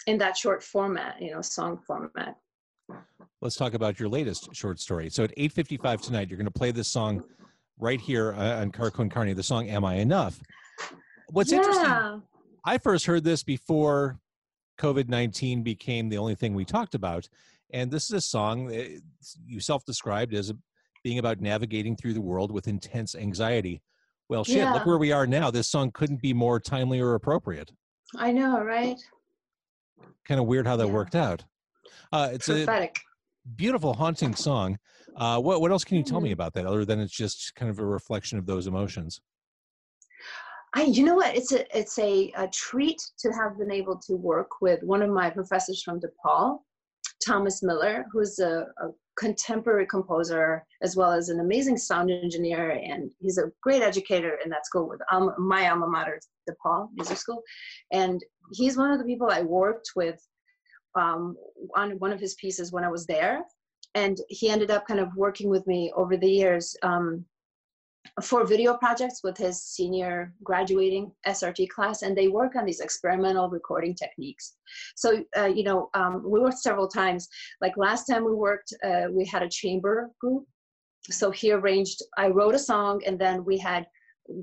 in 0.08 0.18
that 0.18 0.36
short 0.36 0.62
format 0.62 1.22
you 1.22 1.32
know 1.32 1.42
song 1.42 1.80
format 1.88 2.36
Let's 3.42 3.56
talk 3.56 3.74
about 3.74 4.00
your 4.00 4.10
latest 4.10 4.54
short 4.54 4.80
story. 4.80 5.10
So 5.10 5.24
at 5.24 5.36
8:55 5.38 6.02
tonight, 6.02 6.30
you're 6.30 6.38
going 6.38 6.46
to 6.46 6.52
play 6.52 6.72
this 6.72 6.88
song 6.88 7.24
right 7.78 8.00
here 8.00 8.34
uh, 8.34 8.62
on 8.62 8.72
Car 8.72 8.92
Con 8.92 9.10
Carne, 9.10 9.34
the 9.36 9.44
song 9.44 9.70
"Am 9.70 9.84
I 9.84 9.96
Enough." 9.96 10.40
What's 11.30 11.52
interesting 11.52 11.84
yeah 11.84 12.20
I 12.66 12.78
first 12.78 13.06
heard 13.06 13.24
this 13.24 13.44
before 13.44 14.20
COVID 14.80 15.10
19 15.10 15.64
became 15.64 16.10
the 16.10 16.18
only 16.18 16.36
thing 16.36 16.54
we 16.54 16.66
talked 16.66 16.96
about. 16.96 17.28
And 17.74 17.92
this 17.92 18.06
is 18.06 18.12
a 18.12 18.22
song 18.22 18.68
that 18.68 19.02
you 19.46 19.60
self 19.60 19.86
described 19.86 20.34
as 20.34 20.54
being 21.04 21.20
about 21.20 21.42
navigating 21.42 21.96
through 21.96 22.14
the 22.14 22.22
world 22.22 22.52
with 22.52 22.68
intense 22.68 23.16
anxiety. 23.16 23.82
Well, 24.34 24.44
shit, 24.44 24.68
look 24.72 24.88
where 24.88 24.98
we 24.98 25.12
are 25.12 25.28
now. 25.28 25.52
This 25.52 25.68
song 25.68 25.92
couldn't 25.94 26.20
be 26.20 26.34
more 26.34 26.60
timely 26.60 27.00
or 27.00 27.14
appropriate. 27.14 27.72
i 28.18 28.32
know 28.32 28.64
right 28.64 29.00
Kind 30.28 30.40
of 30.40 30.48
weird 30.48 30.66
how 30.66 30.76
that 30.76 30.88
Yeah. 30.88 30.94
worked 30.94 31.14
out. 31.14 31.46
Uh, 32.12 32.30
it's 32.34 32.50
a 32.50 32.90
beautiful, 33.56 33.94
haunting 33.94 34.34
song. 34.34 34.80
Uh, 35.16 35.40
what 35.40 35.62
what 35.62 35.70
else 35.70 35.84
can 35.84 35.98
you 35.98 36.04
tell 36.04 36.20
me 36.20 36.30
Mhm. 36.32 36.34
about 36.34 36.54
that 36.54 36.66
other 36.66 36.84
than 36.84 37.00
it's 37.00 37.16
just 37.16 37.54
kind 37.54 37.70
of 37.70 37.78
a 37.78 37.86
reflection 37.86 38.40
of 38.40 38.48
those 38.48 38.66
emotions? 38.66 39.22
I, 40.74 40.84
you 40.86 41.04
know 41.06 41.14
what? 41.14 41.36
It's 41.36 41.52
a 41.52 41.78
it's 41.78 42.00
a, 42.00 42.32
a 42.36 42.48
treat 42.48 43.00
to 43.20 43.32
have 43.34 43.60
been 43.60 43.72
able 43.72 44.00
to 44.08 44.16
work 44.16 44.62
with 44.62 44.82
one 44.82 45.04
of 45.04 45.12
my 45.12 45.30
professors 45.30 45.84
from 45.84 46.00
DePaul, 46.02 46.60
Thomas 47.24 47.62
Miller, 47.62 48.06
who's 48.12 48.40
a, 48.40 48.66
a 48.82 48.88
contemporary 49.18 49.86
composer 49.86 50.66
as 50.82 50.96
well 50.96 51.12
as 51.12 51.30
an 51.30 51.40
amazing 51.40 51.78
sound 51.78 52.12
engineer, 52.12 52.72
and 52.72 53.12
he's 53.20 53.38
a 53.38 53.52
great 53.62 53.82
educator 53.82 54.40
in 54.44 54.50
that 54.50 54.66
school 54.66 54.88
with 54.88 55.00
um, 55.12 55.34
my 55.38 55.70
alma 55.70 55.88
mater, 55.88 56.20
DePaul 56.50 56.90
Music 56.96 57.18
School, 57.18 57.42
and 57.92 58.22
he's 58.52 58.78
one 58.78 58.92
of 58.92 59.00
the 59.00 59.06
people 59.06 59.30
I 59.30 59.42
worked 59.42 59.92
with 59.96 60.20
um, 60.96 61.36
on 61.76 61.92
one 62.00 62.12
of 62.12 62.20
his 62.20 62.36
pieces 62.36 62.72
when 62.72 62.84
I 62.84 62.90
was 62.90 63.06
there, 63.06 63.42
and 63.96 64.18
he 64.30 64.50
ended 64.50 64.72
up 64.72 64.88
kind 64.88 65.00
of 65.00 65.16
working 65.16 65.50
with 65.50 65.66
me 65.68 65.92
over 65.96 66.18
the 66.18 66.30
years. 66.30 66.76
Um, 66.84 67.26
for 68.22 68.46
video 68.46 68.76
projects 68.78 69.22
with 69.24 69.38
his 69.38 69.64
senior 69.64 70.34
graduating 70.44 71.12
SRT 71.28 71.70
class, 71.70 72.02
and 72.02 72.18
they 72.18 72.28
work 72.28 72.56
on 72.56 72.66
these 72.66 72.80
experimental 72.80 73.50
recording 73.50 73.96
techniques. 73.96 74.56
So, 74.96 75.24
uh, 75.38 75.46
you 75.46 75.64
know, 75.64 75.90
um, 75.94 76.24
we 76.26 76.40
worked 76.40 76.60
several 76.60 76.88
times. 76.88 77.28
Like 77.62 77.78
last 77.78 78.06
time 78.06 78.24
we 78.26 78.34
worked, 78.34 78.74
uh, 78.84 79.06
we 79.12 79.26
had 79.26 79.42
a 79.42 79.50
chamber 79.50 80.12
group. 80.20 80.46
So 81.10 81.32
he 81.32 81.52
arranged, 81.52 82.02
I 82.18 82.28
wrote 82.28 82.56
a 82.56 82.60
song, 82.60 83.02
and 83.06 83.20
then 83.20 83.44
we 83.44 83.58
had 83.58 83.86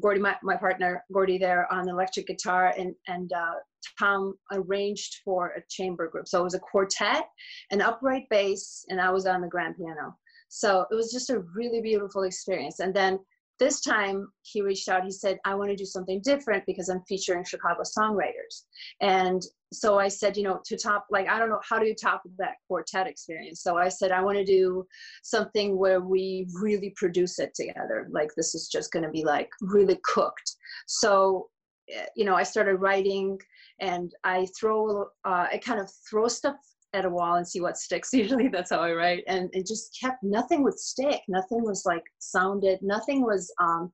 Gordy, 0.01 0.21
my, 0.21 0.37
my 0.43 0.57
partner, 0.57 1.05
Gordy, 1.13 1.39
there 1.39 1.73
on 1.73 1.89
electric 1.89 2.27
guitar, 2.27 2.75
and 2.77 2.95
and 3.09 3.33
uh, 3.33 3.55
Tom 3.99 4.35
arranged 4.53 5.21
for 5.25 5.55
a 5.57 5.63
chamber 5.71 6.09
group. 6.09 6.29
So 6.29 6.41
it 6.41 6.45
was 6.45 6.55
a 6.55 6.61
quartet, 6.61 7.25
an 7.71 7.81
upright 7.81 8.25
bass, 8.29 8.85
and 8.91 9.01
I 9.01 9.11
was 9.11 9.27
on 9.27 9.41
the 9.41 9.49
grand 9.49 9.77
piano. 9.77 10.17
So 10.49 10.85
it 10.91 10.95
was 10.95 11.13
just 11.13 11.31
a 11.31 11.45
really 11.55 11.81
beautiful 11.81 12.25
experience. 12.25 12.81
And 12.81 12.93
then 12.93 13.21
this 13.61 13.81
time 13.81 14.27
he 14.43 14.63
reached 14.63 14.89
out 14.89 15.05
he 15.05 15.11
said 15.13 15.39
i 15.45 15.55
want 15.55 15.71
to 15.71 15.77
do 15.77 15.85
something 15.85 16.21
different 16.23 16.65
because 16.67 16.89
i'm 16.89 17.03
featuring 17.03 17.45
chicago 17.45 17.83
songwriters. 17.83 18.65
And 19.01 19.43
so 19.73 19.99
i 19.99 20.09
said 20.09 20.37
you 20.37 20.43
know 20.43 20.61
to 20.65 20.77
top 20.77 21.07
like 21.11 21.29
i 21.29 21.39
don't 21.39 21.51
know 21.51 21.61
how 21.63 21.79
do 21.79 21.87
you 21.87 21.95
top 21.95 22.23
that 22.39 22.57
quartet 22.67 23.07
experience? 23.07 23.63
So 23.63 23.77
i 23.77 23.89
said 23.89 24.11
i 24.11 24.23
want 24.23 24.39
to 24.39 24.45
do 24.45 24.85
something 25.23 25.79
where 25.79 26.01
we 26.01 26.49
really 26.61 26.93
produce 26.97 27.39
it 27.39 27.55
together 27.55 28.09
like 28.11 28.31
this 28.37 28.55
is 28.55 28.69
just 28.69 28.91
going 28.91 29.05
to 29.05 29.11
be 29.11 29.25
like 29.25 29.51
really 29.61 30.01
cooked. 30.03 30.57
So 30.87 31.51
eh, 31.93 32.07
you 32.17 32.25
know 32.25 32.35
i 32.35 32.43
started 32.43 32.77
writing 32.77 33.39
and 33.81 34.13
i 34.25 34.47
throw 34.59 35.03
uh, 35.25 35.47
i 35.53 35.61
kind 35.63 35.81
of 35.81 35.91
throw 36.09 36.29
stuff 36.29 36.57
at 36.93 37.05
a 37.05 37.11
wall 37.11 37.37
and 37.37 37.47
see 37.47 37.61
what 37.61 37.77
sticks. 37.77 38.11
Usually 38.13 38.49
that's 38.49 38.71
how 38.71 38.81
I 38.81 38.93
write. 38.93 39.25
And 39.27 39.49
it 39.53 39.67
just 39.67 39.97
kept, 40.01 40.23
nothing 40.23 40.63
would 40.63 40.79
stick. 40.79 41.21
Nothing 41.29 41.63
was 41.63 41.85
like 41.87 42.05
sounded, 42.19 42.81
nothing 42.83 43.23
was 43.23 43.53
um, 43.61 43.93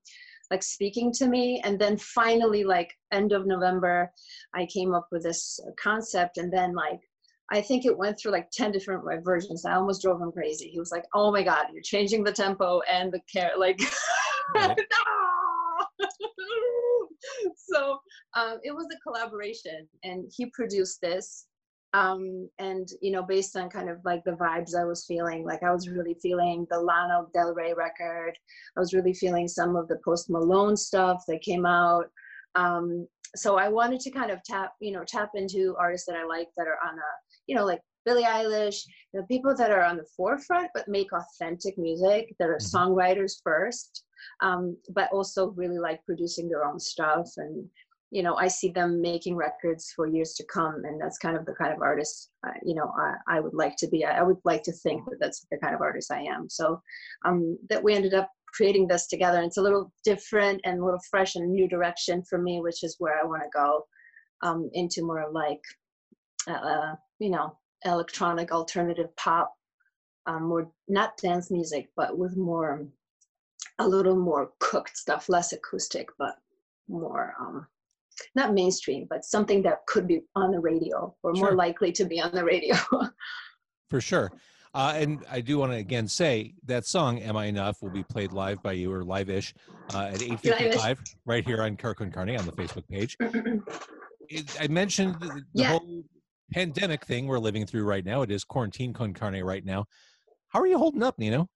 like 0.51 0.63
speaking 0.63 1.13
to 1.15 1.29
me. 1.29 1.61
And 1.65 1.79
then 1.79 1.97
finally, 1.97 2.65
like 2.65 2.93
end 3.13 3.33
of 3.33 3.47
November, 3.47 4.11
I 4.55 4.67
came 4.67 4.95
up 4.95 5.09
with 5.11 5.23
this 5.23 5.61
concept. 5.81 6.39
And 6.39 6.53
then 6.53 6.75
like, 6.75 7.01
I 7.53 7.61
think 7.61 7.85
it 7.85 7.97
went 7.97 8.19
through 8.19 8.33
like 8.33 8.51
10 8.51 8.73
different 8.73 9.05
versions. 9.25 9.65
I 9.65 9.75
almost 9.75 10.03
drove 10.03 10.21
him 10.21 10.33
crazy. 10.33 10.69
He 10.69 10.81
was 10.81 10.91
like, 10.91 11.05
oh 11.15 11.31
my 11.31 11.45
God, 11.45 11.67
you're 11.73 11.83
changing 11.83 12.25
the 12.25 12.33
tempo 12.33 12.81
and 12.91 13.13
the 13.13 13.21
care. 13.33 13.53
Like, 13.59 13.81
Right. 14.55 14.79
no! 16.01 16.07
so 17.57 17.99
um, 18.35 18.59
it 18.63 18.75
was 18.75 18.87
a 18.93 19.01
collaboration 19.01 19.89
and 20.05 20.31
he 20.35 20.47
produced 20.47 21.01
this 21.01 21.47
um, 21.95 22.49
and 22.59 22.89
you 23.01 23.11
know 23.11 23.23
based 23.23 23.57
on 23.57 23.71
kind 23.71 23.89
of 23.89 23.99
like 24.05 24.23
the 24.25 24.33
vibes 24.33 24.75
i 24.75 24.85
was 24.85 25.07
feeling 25.07 25.45
like 25.45 25.63
i 25.63 25.71
was 25.73 25.89
really 25.89 26.15
feeling 26.21 26.67
the 26.71 26.79
lana 26.79 27.25
del 27.33 27.55
rey 27.55 27.73
record. 27.75 28.37
I 28.77 28.81
was 28.81 28.93
really 28.93 29.15
feeling 29.15 29.49
some 29.49 29.77
of 29.77 29.89
the 29.89 29.99
post 30.05 30.29
malone 30.29 30.77
stuff 30.77 31.25
that 31.29 31.43
came 31.43 31.65
out. 31.67 32.07
Um, 32.55 33.07
so 33.35 33.59
i 33.59 33.69
wanted 33.69 34.01
to 34.01 34.11
kind 34.11 34.31
of 34.31 34.43
tap 34.45 34.73
you 34.81 34.93
know 34.93 35.05
tap 35.07 35.31
into 35.35 35.75
artists 35.79 36.07
that 36.07 36.17
i 36.17 36.25
like 36.25 36.49
that 36.57 36.67
are 36.69 36.79
on 36.87 36.95
a 36.95 37.11
you 37.47 37.57
know 37.57 37.65
like 37.65 37.81
billie 38.05 38.23
eilish 38.23 38.83
the 39.13 39.23
people 39.25 39.55
that 39.55 39.71
are 39.73 39.83
on 39.85 39.97
the 39.97 40.07
forefront 40.17 40.69
but 40.75 40.87
make 40.89 41.11
authentic 41.13 41.77
music 41.77 42.35
that 42.39 42.49
are 42.49 42.59
Mhm. 42.59 42.73
songwriters 42.75 43.43
first. 43.43 44.05
Um, 44.41 44.77
but 44.91 45.11
also 45.13 45.51
really 45.51 45.79
like 45.79 46.05
producing 46.05 46.49
their 46.49 46.65
own 46.65 46.79
stuff 46.81 47.29
and 47.37 47.69
you 48.11 48.23
know 48.23 48.37
i 48.37 48.47
see 48.47 48.71
them 48.71 49.01
making 49.01 49.35
records 49.35 49.93
for 49.95 50.07
years 50.07 50.35
to 50.35 50.45
come 50.45 50.83
and 50.85 51.01
that's 51.01 51.19
kind 51.19 51.37
of 51.37 51.45
the 51.45 51.55
kind 51.55 51.73
of 51.73 51.83
artist 51.83 52.31
uh, 52.47 52.53
you 52.65 52.75
know 52.75 52.93
I, 52.97 53.37
I 53.37 53.41
would 53.41 53.55
like 53.55 53.77
to 53.79 53.89
be. 53.89 54.05
I, 54.05 54.19
I 54.19 54.23
would 54.23 54.39
like 54.45 54.63
to 54.65 54.73
think 54.73 55.05
that 55.07 55.19
that's 55.21 55.45
the 55.51 55.59
kind 55.59 55.75
of 55.75 55.81
artist 55.81 56.13
i 56.13 56.21
am. 56.21 56.49
So 56.49 56.81
um, 57.25 57.59
that 57.69 57.83
we 57.83 57.95
ended 57.95 58.15
up 58.15 58.31
creating 58.57 58.87
this 58.87 59.07
together 59.07 59.39
and 59.39 59.47
it's 59.47 59.59
a 59.59 59.63
little 59.63 59.93
different 60.05 60.61
and 60.65 60.81
a 60.81 60.85
little 60.85 61.01
fresh 61.11 61.35
and 61.35 61.51
new 61.51 61.69
direction 61.69 62.23
for 62.29 62.39
me 62.39 62.61
which 62.61 62.83
is 62.83 62.97
where 62.99 63.21
i 63.21 63.25
want 63.25 63.43
to 63.43 63.49
go 63.53 63.85
um, 64.43 64.71
into 64.73 65.05
more 65.05 65.27
like 65.31 65.61
uh, 66.49 66.95
you 67.19 67.29
know 67.29 67.57
electronic 67.85 68.53
alternative 68.53 69.15
pop 69.17 69.53
um, 70.27 70.45
more 70.45 70.71
not 70.89 71.17
dance 71.19 71.51
music 71.51 71.91
but 71.97 72.17
with 72.17 72.37
more 72.37 72.87
a 73.79 73.87
little 73.87 74.17
more 74.17 74.51
cooked 74.59 74.97
stuff 74.97 75.29
less 75.29 75.53
acoustic 75.53 76.09
but 76.19 76.37
more 76.89 77.35
um, 77.39 77.67
not 78.35 78.55
mainstream, 78.55 79.07
but 79.09 79.25
something 79.25 79.63
that 79.63 79.85
could 79.87 80.07
be 80.07 80.23
on 80.35 80.51
the 80.51 80.61
radio 80.61 81.15
or 81.23 81.33
more 81.33 81.53
likely 81.55 81.93
to 81.93 82.05
be 82.05 82.21
on 82.21 82.33
the 82.33 82.45
radio. 82.45 82.75
For 83.91 84.01
sure. 84.01 84.33
Uh, 84.75 84.93
and 84.97 85.25
I 85.31 85.41
do 85.41 85.59
want 85.59 85.73
to 85.73 85.79
again 85.79 86.07
say 86.07 86.55
that 86.67 86.85
song 86.85 87.19
"Am 87.21 87.37
I 87.37 87.47
Enough" 87.47 87.81
will 87.81 87.91
be 87.91 88.03
played 88.03 88.33
live 88.33 88.63
by 88.63 88.73
you 88.73 88.93
or 88.93 89.05
live-ish 89.05 89.55
uh, 89.95 90.11
at 90.13 90.23
eight 90.23 90.39
fifty-five 90.41 91.01
right 91.25 91.45
here 91.45 91.63
on 91.63 91.77
Car 91.77 91.95
Con 91.95 92.11
Carne 92.11 92.37
on 92.37 92.45
the 92.45 92.53
Facebook 92.53 92.87
page. 92.89 93.17
It, 94.29 94.61
I 94.61 94.67
mentioned 94.67 95.15
the, 95.21 95.29
the 95.29 95.45
Yeah. 95.55 95.69
whole 95.69 96.03
pandemic 96.53 97.05
thing 97.07 97.29
we're 97.29 97.39
living 97.39 97.65
through 97.65 97.85
right 97.85 98.05
now. 98.05 98.23
It 98.23 98.31
is 98.33 98.43
quarantine 98.43 98.93
con 98.93 99.15
carne 99.15 99.43
right 99.45 99.65
now. 99.65 99.85
How 100.49 100.61
are 100.61 100.67
you 100.67 100.79
holding 100.79 101.03
up, 101.05 101.17
Nino? 101.17 101.49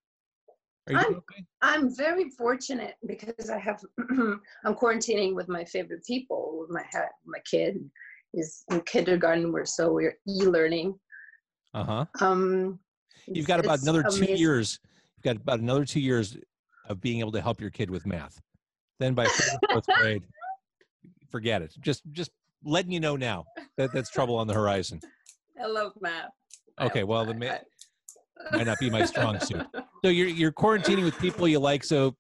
I'm- 0.97 1.15
okay? 1.17 1.45
I'm 1.63 1.95
very 1.95 2.31
fortunate 2.31 2.95
because 3.07 3.51
I 3.51 3.59
have 3.59 3.83
I'm 4.11 4.75
quarantining 4.75 5.35
with 5.35 5.49
my 5.49 5.65
favorite 5.65 6.05
people. 6.05 6.59
With 6.61 6.71
my 6.71 6.85
my 7.27 7.39
kid 7.51 7.91
is 8.35 8.65
in 8.71 8.81
kindergarten. 8.83 9.53
We're 9.53 9.65
so 9.65 9.93
we're 9.93 10.17
e-learning. 10.29 10.99
Uh 11.75 11.85
huh. 11.85 12.05
Um, 12.21 12.79
You've 13.27 13.47
got 13.47 13.61
about 13.61 13.83
another 13.83 14.03
two 14.03 14.25
years. 14.25 14.81
You've 15.17 15.25
got 15.25 15.37
about 15.37 15.61
another 15.61 15.85
two 15.85 16.01
years 16.01 16.37
of 16.89 17.01
being 17.01 17.21
able 17.21 17.33
to 17.33 17.41
help 17.41 17.61
your 17.61 17.71
kid 17.71 17.91
with 17.91 18.07
math. 18.07 18.41
Then 18.99 19.15
by 19.15 19.27
fourth 19.71 19.87
grade, 20.01 20.23
forget 21.31 21.63
it. 21.63 21.75
Just 21.81 22.03
just 22.13 22.31
letting 22.65 22.93
you 22.93 23.01
know 23.01 23.17
now 23.17 23.45
that 23.77 23.93
that's 23.93 24.11
trouble 24.11 24.37
on 24.37 24.47
the 24.47 24.55
horizon. 24.55 25.01
I 25.63 25.67
love 25.67 25.93
math. 26.01 26.31
Okay, 26.81 27.05
well, 27.05 27.25
the 27.25 27.35
math. 27.35 27.65
might 28.53 28.67
not 28.67 28.79
be 28.79 28.91
my 28.91 29.05
strong 29.05 29.39
suit. 29.41 29.67
So 30.05 30.11
you're 30.11 30.29
you're 30.29 30.53
quarantining 30.53 31.05
with 31.05 31.19
people 31.19 31.47
you 31.47 31.59
like. 31.59 31.85
So, 31.85 32.17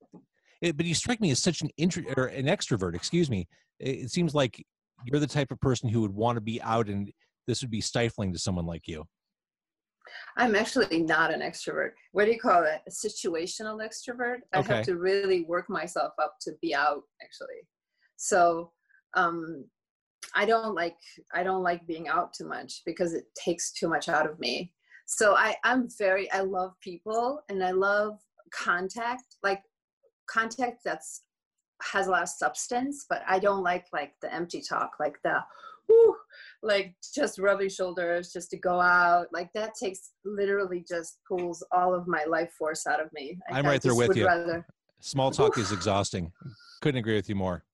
it, 0.60 0.76
but 0.76 0.87
you 0.87 0.94
strike 0.94 1.20
me 1.20 1.30
as 1.30 1.42
such 1.42 1.62
an 1.62 1.70
intro 1.76 2.02
or 2.16 2.26
an 2.26 2.46
extrovert. 2.46 2.94
Excuse 2.94 3.30
me. 3.30 3.49
It, 3.78 3.90
it 3.90 4.10
seems 4.10 4.34
like 4.34 4.62
you're 5.04 5.20
the 5.20 5.26
type 5.26 5.50
of 5.50 5.60
person 5.60 5.88
who 5.88 6.02
would 6.02 6.14
want 6.14 6.37
to 6.37 6.42
be 6.42 6.60
out, 6.60 6.88
and 6.88 7.10
this 7.46 7.62
would 7.62 7.70
be 7.70 7.80
stifling 7.80 8.32
to 8.32 8.38
someone 8.38 8.66
like 8.66 8.87
you. 8.87 9.04
I'm 10.37 10.54
actually 10.54 11.02
not 11.02 11.32
an 11.32 11.40
extrovert. 11.40 11.90
What 12.12 12.25
do 12.25 12.32
you 12.32 12.40
call 12.40 12.64
it? 12.64 12.80
A 12.87 12.90
situational 12.90 13.84
extrovert. 13.87 14.38
I 14.52 14.58
Okay. 14.58 14.75
have 14.75 14.82
to 14.84 14.96
really 14.96 15.44
work 15.44 15.68
myself 15.68 16.12
up 16.20 16.37
to 16.42 16.52
be 16.62 16.75
out 16.75 17.02
actually. 17.22 17.66
So 18.16 18.72
um 19.14 19.64
I 20.34 20.44
don't 20.44 20.75
like 20.75 20.96
I 21.34 21.42
don't 21.42 21.62
like 21.62 21.87
being 21.87 22.08
out 22.08 22.32
too 22.32 22.46
much 22.46 22.82
because 22.87 23.14
it 23.14 23.25
takes 23.34 23.72
too 23.72 23.88
much 23.88 24.08
out 24.08 24.28
of 24.28 24.38
me. 24.38 24.72
So 25.12 25.34
I 25.36 25.56
I'm 25.64 25.88
very 25.98 26.30
I 26.30 26.40
love 26.40 26.72
people 26.80 27.42
and 27.48 27.64
I 27.64 27.72
love 27.72 28.18
contact 28.54 29.24
like 29.42 29.60
contact 30.30 30.82
that's 30.84 31.22
has 31.82 32.06
a 32.06 32.10
lot 32.10 32.22
of 32.22 32.28
substance, 32.28 33.06
but 33.08 33.22
I 33.26 33.38
don't 33.40 33.62
like 33.64 33.86
like 33.92 34.12
the 34.22 34.32
empty 34.32 34.62
talk, 34.66 34.92
like 35.00 35.16
the 35.24 35.38
whew, 35.86 36.14
like 36.62 36.94
just 37.12 37.40
rubbing 37.40 37.70
shoulders 37.70 38.32
just 38.32 38.50
to 38.50 38.56
go 38.56 38.80
out 38.80 39.26
like 39.32 39.50
that 39.54 39.74
takes 39.74 40.10
literally 40.24 40.84
just 40.88 41.18
pulls 41.26 41.64
all 41.72 41.92
of 41.92 42.06
my 42.06 42.24
life 42.28 42.52
force 42.56 42.86
out 42.86 43.00
of 43.00 43.12
me 43.12 43.36
Like, 43.50 43.58
I'm 43.58 43.66
right 43.66 43.82
there 43.82 43.96
with 43.96 44.16
you. 44.16 44.26
rather- 44.26 44.64
Small 45.00 45.30
talk 45.32 45.56
is 45.58 45.72
exhausting. 45.72 46.30
Couldn't 46.82 46.98
agree 46.98 47.16
with 47.16 47.28
you 47.28 47.34
more. 47.34 47.64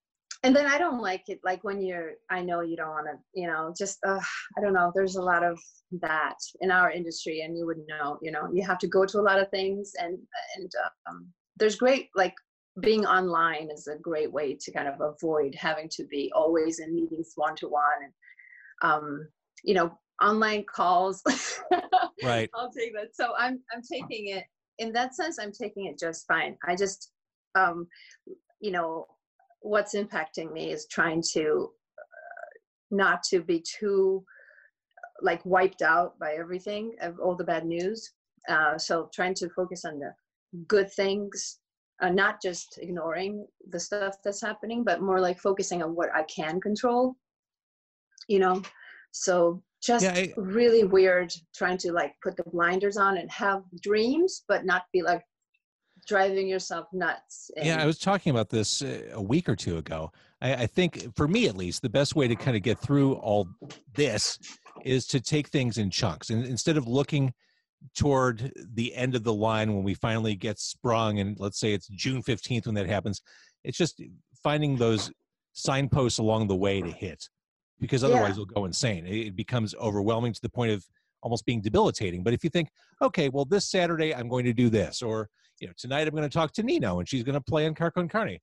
And 0.42 0.54
then 0.54 0.66
i 0.66 0.78
don't 0.78 1.00
like 1.00 1.24
it 1.28 1.40
like 1.44 1.62
when 1.64 1.80
you're 1.80 2.12
i 2.30 2.40
know 2.42 2.60
you 2.60 2.76
don't 2.76 2.90
want 2.90 3.06
to 3.06 3.16
you 3.34 3.46
know 3.46 3.72
just 3.76 3.98
uh, 4.06 4.20
i 4.56 4.60
don't 4.60 4.72
know 4.72 4.92
there's 4.94 5.16
a 5.16 5.22
lot 5.22 5.42
of 5.42 5.58
that 5.92 6.36
in 6.60 6.70
our 6.70 6.90
industry 6.90 7.40
and 7.40 7.56
you 7.56 7.66
would 7.66 7.80
know 7.88 8.18
you 8.22 8.30
know 8.30 8.48
you 8.52 8.62
have 8.62 8.78
to 8.78 8.86
go 8.86 9.04
to 9.04 9.18
a 9.18 9.26
lot 9.28 9.40
of 9.40 9.48
things 9.50 9.92
and 10.00 10.18
and 10.56 10.70
um, 11.08 11.26
there's 11.56 11.76
great 11.76 12.08
like 12.14 12.34
being 12.80 13.06
online 13.06 13.70
is 13.70 13.86
a 13.86 13.96
great 13.96 14.30
way 14.30 14.54
to 14.54 14.70
kind 14.70 14.86
of 14.86 15.00
avoid 15.00 15.54
having 15.54 15.88
to 15.88 16.04
be 16.04 16.30
always 16.34 16.78
in 16.78 16.94
meetings 16.94 17.32
one 17.36 17.56
to 17.56 17.68
one 17.68 17.82
and 18.02 18.12
um 18.82 19.26
you 19.64 19.74
know 19.74 19.96
online 20.22 20.64
calls 20.64 21.22
Right. 22.22 22.50
I'll 22.54 22.72
take 22.72 22.94
that. 22.94 23.14
So 23.14 23.32
I'm 23.38 23.60
I'm 23.74 23.82
taking 23.82 24.28
it 24.28 24.44
in 24.78 24.92
that 24.92 25.14
sense, 25.14 25.38
I'm 25.38 25.52
taking 25.52 25.86
it 25.86 25.98
just 25.98 26.26
fine. 26.26 26.56
I 26.66 26.76
just, 26.76 27.10
um, 27.54 27.86
you 28.60 28.70
know, 28.70 29.06
what's 29.66 29.94
impacting 29.94 30.52
me 30.52 30.70
is 30.70 30.86
trying 30.86 31.22
to 31.32 31.70
uh, 31.98 32.46
not 32.90 33.22
to 33.24 33.40
be 33.40 33.60
too 33.78 34.24
like 35.22 35.44
wiped 35.44 35.82
out 35.82 36.18
by 36.18 36.34
everything 36.34 36.94
of 37.00 37.18
all 37.18 37.34
the 37.34 37.44
bad 37.44 37.64
news. 37.66 38.12
Uh, 38.48 38.78
so 38.78 39.08
trying 39.12 39.34
to 39.34 39.48
focus 39.50 39.84
on 39.84 39.98
the 39.98 40.12
good 40.68 40.92
things, 40.92 41.58
uh, 42.02 42.10
not 42.10 42.40
just 42.40 42.78
ignoring 42.80 43.46
the 43.70 43.80
stuff 43.80 44.16
that's 44.22 44.40
happening, 44.42 44.84
but 44.84 45.02
more 45.02 45.20
like 45.20 45.38
focusing 45.40 45.82
on 45.82 45.94
what 45.94 46.10
I 46.14 46.22
can 46.24 46.60
control. 46.60 47.16
You 48.28 48.38
know, 48.40 48.62
so 49.12 49.62
just 49.82 50.04
Yeah, 50.04 50.14
I- 50.14 50.34
really 50.36 50.84
weird 50.84 51.32
trying 51.54 51.78
to 51.78 51.92
like 51.92 52.14
put 52.22 52.36
the 52.36 52.44
blinders 52.44 52.96
on 52.96 53.18
and 53.18 53.30
have 53.30 53.62
dreams, 53.82 54.44
but 54.48 54.64
not 54.64 54.82
be 54.92 55.02
like 55.02 55.24
driving 56.06 56.48
yourself 56.48 56.86
nuts. 56.92 57.50
Yeah, 57.56 57.82
I 57.82 57.86
was 57.86 57.98
talking 57.98 58.30
about 58.30 58.48
this 58.48 58.82
uh, 58.82 59.02
a 59.12 59.22
week 59.22 59.48
or 59.48 59.56
two 59.56 59.78
ago. 59.78 60.12
I, 60.40 60.54
I 60.54 60.66
think, 60.66 61.14
for 61.16 61.28
me 61.28 61.46
at 61.46 61.56
least, 61.56 61.82
the 61.82 61.88
best 61.88 62.14
way 62.16 62.28
to 62.28 62.36
kind 62.36 62.56
of 62.56 62.62
get 62.62 62.78
through 62.78 63.14
all 63.14 63.48
this 63.94 64.38
is 64.84 65.06
to 65.08 65.20
take 65.20 65.48
things 65.48 65.78
in 65.78 65.90
chunks. 65.90 66.30
And 66.30 66.44
instead 66.44 66.76
of 66.76 66.86
looking 66.86 67.32
toward 67.96 68.52
the 68.74 68.94
end 68.94 69.14
of 69.14 69.24
the 69.24 69.34
line 69.34 69.74
when 69.74 69.84
we 69.84 69.94
finally 69.94 70.34
get 70.36 70.58
sprung, 70.58 71.18
and 71.18 71.38
let's 71.38 71.58
say 71.58 71.72
it's 71.72 71.88
June 71.88 72.22
15th 72.22 72.66
when 72.66 72.74
that 72.76 72.86
happens, 72.86 73.20
it's 73.64 73.78
just 73.78 74.00
finding 74.42 74.76
those 74.76 75.10
signposts 75.52 76.18
along 76.18 76.46
the 76.46 76.56
way 76.56 76.80
to 76.82 76.90
hit 76.90 77.28
because 77.80 78.02
Yeah. 78.02 78.08
otherwise 78.08 78.36
you'll 78.36 78.46
go 78.46 78.64
insane. 78.64 79.06
It 79.06 79.36
becomes 79.36 79.74
overwhelming 79.74 80.32
to 80.32 80.40
the 80.40 80.48
point 80.48 80.72
of 80.72 80.84
almost 81.22 81.44
being 81.44 81.60
debilitating. 81.60 82.22
But 82.22 82.34
if 82.34 82.44
you 82.44 82.50
think, 82.50 82.68
okay, 83.02 83.28
well, 83.28 83.44
this 83.44 83.68
Saturday 83.68 84.14
I'm 84.14 84.28
going 84.28 84.44
to 84.44 84.52
do 84.52 84.68
this, 84.70 85.02
or 85.02 85.28
you 85.60 85.66
know, 85.66 85.72
tonight 85.76 86.06
I'm 86.06 86.14
going 86.14 86.28
to 86.28 86.32
talk 86.32 86.52
to 86.54 86.62
Nino 86.62 86.98
and 86.98 87.08
she's 87.08 87.22
going 87.22 87.34
to 87.34 87.40
play 87.40 87.66
on 87.66 87.74
Car 87.74 87.90
Con 87.90 88.08
Carne. 88.08 88.38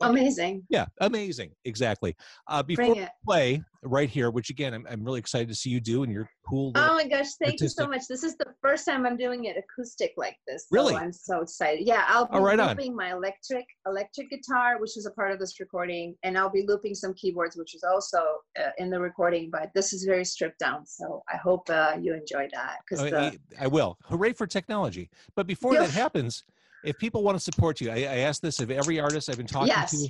amazing. 0.00 0.64
Yeah, 0.70 0.86
amazing. 1.00 1.50
Exactly. 1.64 2.16
Uh, 2.48 2.62
before 2.62 2.86
Bring 2.94 3.00
we 3.02 3.08
play 3.24 3.62
right 3.84 4.08
here, 4.08 4.30
which 4.30 4.50
again, 4.50 4.74
I'm, 4.74 4.86
I'm 4.90 5.04
really 5.04 5.20
excited 5.20 5.48
to 5.48 5.54
see 5.54 5.70
you 5.70 5.78
do, 5.80 6.02
and 6.02 6.12
you're 6.12 6.28
cool. 6.48 6.72
Oh 6.74 6.94
my 6.94 7.06
gosh, 7.06 7.26
thank 7.42 7.60
you 7.60 7.68
so 7.68 7.86
much. 7.86 8.02
This 8.08 8.24
is 8.24 8.36
the 8.36 8.46
first 8.60 8.86
time 8.86 9.06
I'm 9.06 9.16
doing 9.16 9.44
it 9.44 9.56
acoustic 9.56 10.12
like 10.16 10.36
this. 10.48 10.62
so 10.62 10.68
Really? 10.72 10.94
I'm 10.96 11.12
so 11.12 11.42
excited. 11.42 11.86
Yeah, 11.86 12.04
I'll 12.08 12.24
be 12.24 12.30
Oh, 12.32 12.40
right 12.40 12.58
on. 12.58 12.70
looping 12.70 12.96
my 12.96 13.12
electric 13.12 13.66
electric 13.86 14.30
guitar, 14.30 14.80
which 14.80 14.96
is 14.96 15.06
a 15.06 15.10
part 15.12 15.30
of 15.32 15.38
this 15.38 15.60
recording, 15.60 16.16
and 16.24 16.36
I'll 16.36 16.50
be 16.50 16.64
looping 16.66 16.94
some 16.94 17.14
keyboards, 17.14 17.56
which 17.56 17.74
is 17.74 17.84
also 17.84 18.38
uh, 18.58 18.70
in 18.78 18.90
the 18.90 18.98
recording. 18.98 19.48
But 19.50 19.70
this 19.74 19.92
is 19.92 20.04
very 20.04 20.24
stripped 20.24 20.58
down, 20.58 20.86
so 20.86 21.22
I 21.32 21.36
hope 21.36 21.68
uh, 21.70 21.96
you 22.00 22.14
enjoy 22.14 22.48
that. 22.52 22.78
Because 22.88 23.12
I- 23.12 23.38
I 23.60 23.66
will. 23.68 23.96
Hooray 24.06 24.32
for 24.32 24.46
technology. 24.46 25.08
But 25.36 25.46
before 25.46 25.74
that 25.76 25.90
happens, 26.02 26.42
if 26.84 26.98
people 26.98 27.22
want 27.22 27.36
to 27.36 27.42
support 27.42 27.80
you, 27.80 27.90
I, 27.90 27.96
I 27.96 28.16
ask 28.18 28.40
this 28.40 28.60
of 28.60 28.70
every 28.70 29.00
artist 29.00 29.28
I've 29.28 29.36
been 29.36 29.46
talking 29.46 29.68
Yes. 29.68 29.90
to. 29.90 30.08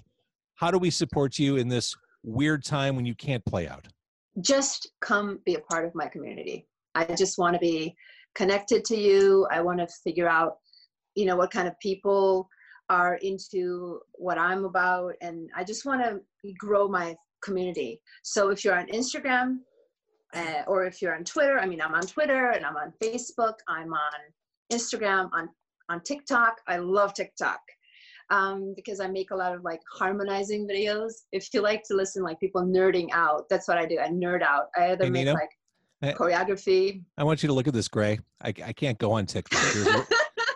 How 0.56 0.70
do 0.70 0.78
we 0.78 0.90
support 0.90 1.38
you 1.38 1.56
in 1.56 1.68
this 1.68 1.94
weird 2.22 2.64
time 2.64 2.96
when 2.96 3.04
you 3.04 3.14
can't 3.14 3.44
play 3.44 3.66
out? 3.68 3.88
just 4.40 4.90
come 5.00 5.38
be 5.44 5.54
a 5.54 5.60
part 5.60 5.84
of 5.84 5.94
my 5.94 6.06
community. 6.08 6.66
I 6.94 7.04
just 7.14 7.38
want 7.38 7.54
to 7.54 7.60
be 7.60 7.94
connected 8.34 8.84
to 8.86 8.96
you. 8.96 9.46
I 9.50 9.60
want 9.60 9.78
to 9.78 9.86
figure 10.02 10.28
out, 10.28 10.58
you 11.14 11.26
know, 11.26 11.36
what 11.36 11.50
kind 11.50 11.68
of 11.68 11.78
people 11.80 12.48
are 12.90 13.16
into 13.16 14.00
what 14.14 14.38
I'm 14.38 14.64
about. 14.64 15.14
And 15.20 15.48
I 15.56 15.64
just 15.64 15.84
want 15.84 16.02
to 16.02 16.20
grow 16.58 16.88
my 16.88 17.16
community. 17.42 18.00
So 18.22 18.50
if 18.50 18.64
you're 18.64 18.78
on 18.78 18.86
Instagram 18.88 19.58
uh, 20.34 20.62
or 20.66 20.84
if 20.84 21.00
you're 21.00 21.14
on 21.14 21.24
Twitter, 21.24 21.58
I 21.58 21.66
mean, 21.66 21.80
I'm 21.80 21.94
on 21.94 22.02
Twitter 22.06 22.50
and 22.50 22.64
I'm 22.64 22.76
on 22.76 22.92
Facebook, 23.02 23.54
I'm 23.68 23.92
on 23.92 24.20
Instagram, 24.72 25.30
on, 25.32 25.48
on 25.88 26.00
TikTok. 26.02 26.60
I 26.66 26.78
love 26.78 27.14
TikTok 27.14 27.60
um, 28.30 28.72
because 28.76 29.00
I 29.00 29.06
make 29.08 29.30
a 29.30 29.36
lot 29.36 29.54
of 29.54 29.62
like 29.62 29.80
harmonizing 29.92 30.66
videos. 30.68 31.12
If 31.32 31.52
you 31.52 31.60
like 31.60 31.82
to 31.88 31.94
listen, 31.94 32.22
like 32.22 32.40
people 32.40 32.62
nerding 32.62 33.08
out, 33.12 33.48
that's 33.48 33.68
what 33.68 33.78
I 33.78 33.86
do. 33.86 33.98
I 33.98 34.08
nerd 34.08 34.42
out. 34.42 34.66
I 34.76 34.92
either 34.92 35.04
Hey, 35.04 35.10
make 35.10 35.26
Nina? 35.26 35.34
like 35.34 36.16
choreography. 36.16 37.02
I 37.16 37.24
want 37.24 37.42
you 37.42 37.46
to 37.48 37.52
look 37.52 37.66
at 37.68 37.74
this, 37.74 37.88
Gray. 37.88 38.18
I, 38.42 38.48
I 38.64 38.72
can't 38.72 38.98
go 38.98 39.12
on 39.12 39.26
TikTok. 39.26 39.62
There's 39.72 39.86
a, 39.86 40.06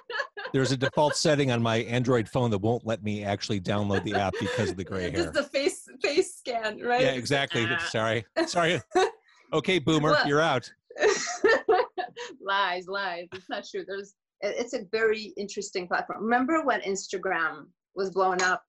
there's 0.52 0.72
a 0.72 0.76
default 0.76 1.16
setting 1.16 1.50
on 1.50 1.62
my 1.62 1.78
Android 1.78 2.28
phone 2.28 2.50
that 2.50 2.58
won't 2.58 2.86
let 2.86 3.02
me 3.02 3.24
actually 3.24 3.60
download 3.60 4.04
the 4.04 4.14
app 4.14 4.34
because 4.40 4.70
of 4.70 4.76
the 4.76 4.84
gray 4.84 5.02
hair. 5.10 5.22
Just 5.24 5.32
the 5.34 5.42
face 5.44 5.86
face 6.02 6.36
scan, 6.36 6.80
right? 6.82 7.00
Yeah, 7.02 7.12
exactly. 7.12 7.66
ah. 7.68 7.78
Sorry. 7.90 8.24
Sorry. 8.46 8.80
Okay, 9.52 9.78
boomer, 9.78 10.16
you're 10.26 10.40
out. 10.40 10.70
lies, 12.40 12.86
lies. 12.88 13.28
It's 13.32 13.48
not 13.48 13.64
true. 13.66 13.84
There's. 13.86 14.14
It- 14.40 14.57
It's 14.59 14.74
a 14.74 14.85
very 14.92 15.24
interesting 15.37 15.87
platform. 15.88 16.22
Remember 16.22 16.62
when 16.64 16.81
Instagram 16.83 17.66
was 17.94 18.11
blowing 18.11 18.42
up? 18.42 18.62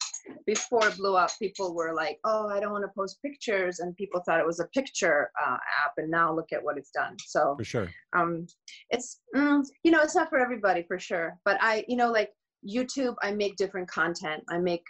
Before 0.46 0.88
it 0.88 0.98
blew 0.98 1.16
up, 1.16 1.32
people 1.40 1.74
were 1.74 1.94
like, 1.94 2.20
"Oh, 2.24 2.48
I 2.50 2.60
don't 2.60 2.72
want 2.72 2.84
to 2.84 2.92
post 2.96 3.22
pictures," 3.22 3.80
and 3.80 3.96
people 3.96 4.22
thought 4.22 4.40
it 4.40 4.46
was 4.46 4.60
a 4.60 4.68
picture 4.68 5.32
uh, 5.44 5.58
app. 5.86 5.94
And 5.98 6.10
now 6.12 6.34
look 6.34 6.52
at 6.52 6.64
what 6.64 6.78
it's 6.78 6.92
done. 6.92 7.16
So 7.26 7.56
For 7.58 7.64
sure. 7.64 7.90
um 8.14 8.46
it's 8.90 9.22
mm, 9.36 9.64
you 9.84 9.92
know 9.92 10.02
it's 10.02 10.16
not 10.16 10.30
for 10.30 10.40
everybody 10.40 10.84
for 10.84 10.98
sure 11.00 11.38
but 11.46 11.58
i 11.62 11.86
you 11.88 11.96
know 11.96 12.12
like 12.12 12.32
youtube 12.68 13.16
i 13.22 13.32
make 13.32 13.56
different 13.56 13.88
content 13.88 14.44
i 14.50 14.58
make 14.58 14.84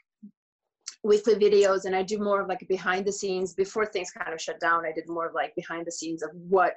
weekly 1.04 1.36
videos 1.36 1.86
and 1.86 1.96
i 1.96 2.04
do 2.04 2.18
more 2.20 2.42
of 2.42 2.48
like 2.48 2.66
behind 2.68 3.06
the 3.06 3.12
scenes 3.12 3.54
before 3.54 3.86
things 3.86 4.12
kind 4.12 4.34
of 4.34 4.42
shut 4.42 4.60
down 4.60 4.86
i 4.86 4.92
did 4.92 5.08
more 5.08 5.28
of 5.28 5.34
like 5.34 5.54
behind 5.56 5.86
the 5.86 5.92
scenes 5.92 6.22
of 6.24 6.30
what 6.56 6.74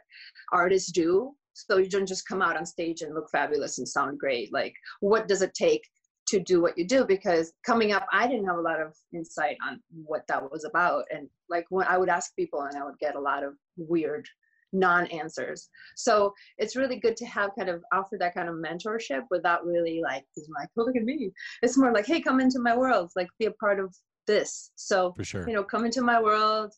artists 0.52 0.90
do 0.92 1.34
so 1.54 1.78
you 1.78 1.88
don't 1.88 2.06
just 2.06 2.26
come 2.26 2.42
out 2.42 2.56
on 2.56 2.66
stage 2.66 3.02
and 3.02 3.14
look 3.14 3.30
fabulous 3.30 3.78
and 3.78 3.88
sound 3.88 4.18
great. 4.18 4.52
Like 4.52 4.74
what 5.00 5.28
does 5.28 5.42
it 5.42 5.54
take 5.54 5.82
to 6.28 6.40
do 6.40 6.62
what 6.62 6.78
you 6.78 6.86
do? 6.86 7.04
Because 7.04 7.52
coming 7.66 7.92
up 7.92 8.06
i 8.12 8.26
didn't 8.26 8.46
have 8.46 8.58
a 8.58 8.60
lot 8.60 8.80
of 8.80 8.94
insight 9.14 9.56
on 9.66 9.80
what 10.04 10.26
that 10.28 10.50
was 10.50 10.64
about. 10.64 11.04
And 11.14 11.28
like 11.48 11.66
when 11.70 11.86
i 11.86 11.96
would 11.98 12.08
ask 12.08 12.34
people 12.36 12.62
and 12.62 12.76
i 12.76 12.84
would 12.84 12.98
get 12.98 13.16
a 13.16 13.20
lot 13.20 13.44
of 13.44 13.54
weird 13.76 14.26
non-answers. 14.72 15.68
So 15.96 16.32
it's 16.58 16.76
really 16.76 16.98
good 16.98 17.16
to 17.18 17.26
have 17.26 17.50
kind 17.58 17.68
of 17.68 17.82
offer 17.92 18.16
that 18.18 18.34
kind 18.34 18.48
of 18.48 18.56
mentorship 18.56 19.22
without 19.30 19.64
really 19.66 20.00
like 20.02 20.24
like 20.58 20.68
oh, 20.78 20.84
look 20.84 20.96
at 20.96 21.04
me. 21.04 21.30
It's 21.62 21.78
more 21.78 21.92
like 21.92 22.06
hey 22.06 22.20
come 22.20 22.40
into 22.40 22.58
my 22.58 22.76
world. 22.76 23.10
Like 23.16 23.28
be 23.38 23.46
a 23.46 23.52
part 23.52 23.78
of 23.78 23.94
this. 24.26 24.70
So 24.76 25.12
For 25.16 25.24
sure. 25.24 25.48
you 25.48 25.54
know 25.54 25.64
come 25.64 25.84
into 25.84 26.02
my 26.02 26.20
world. 26.20 26.72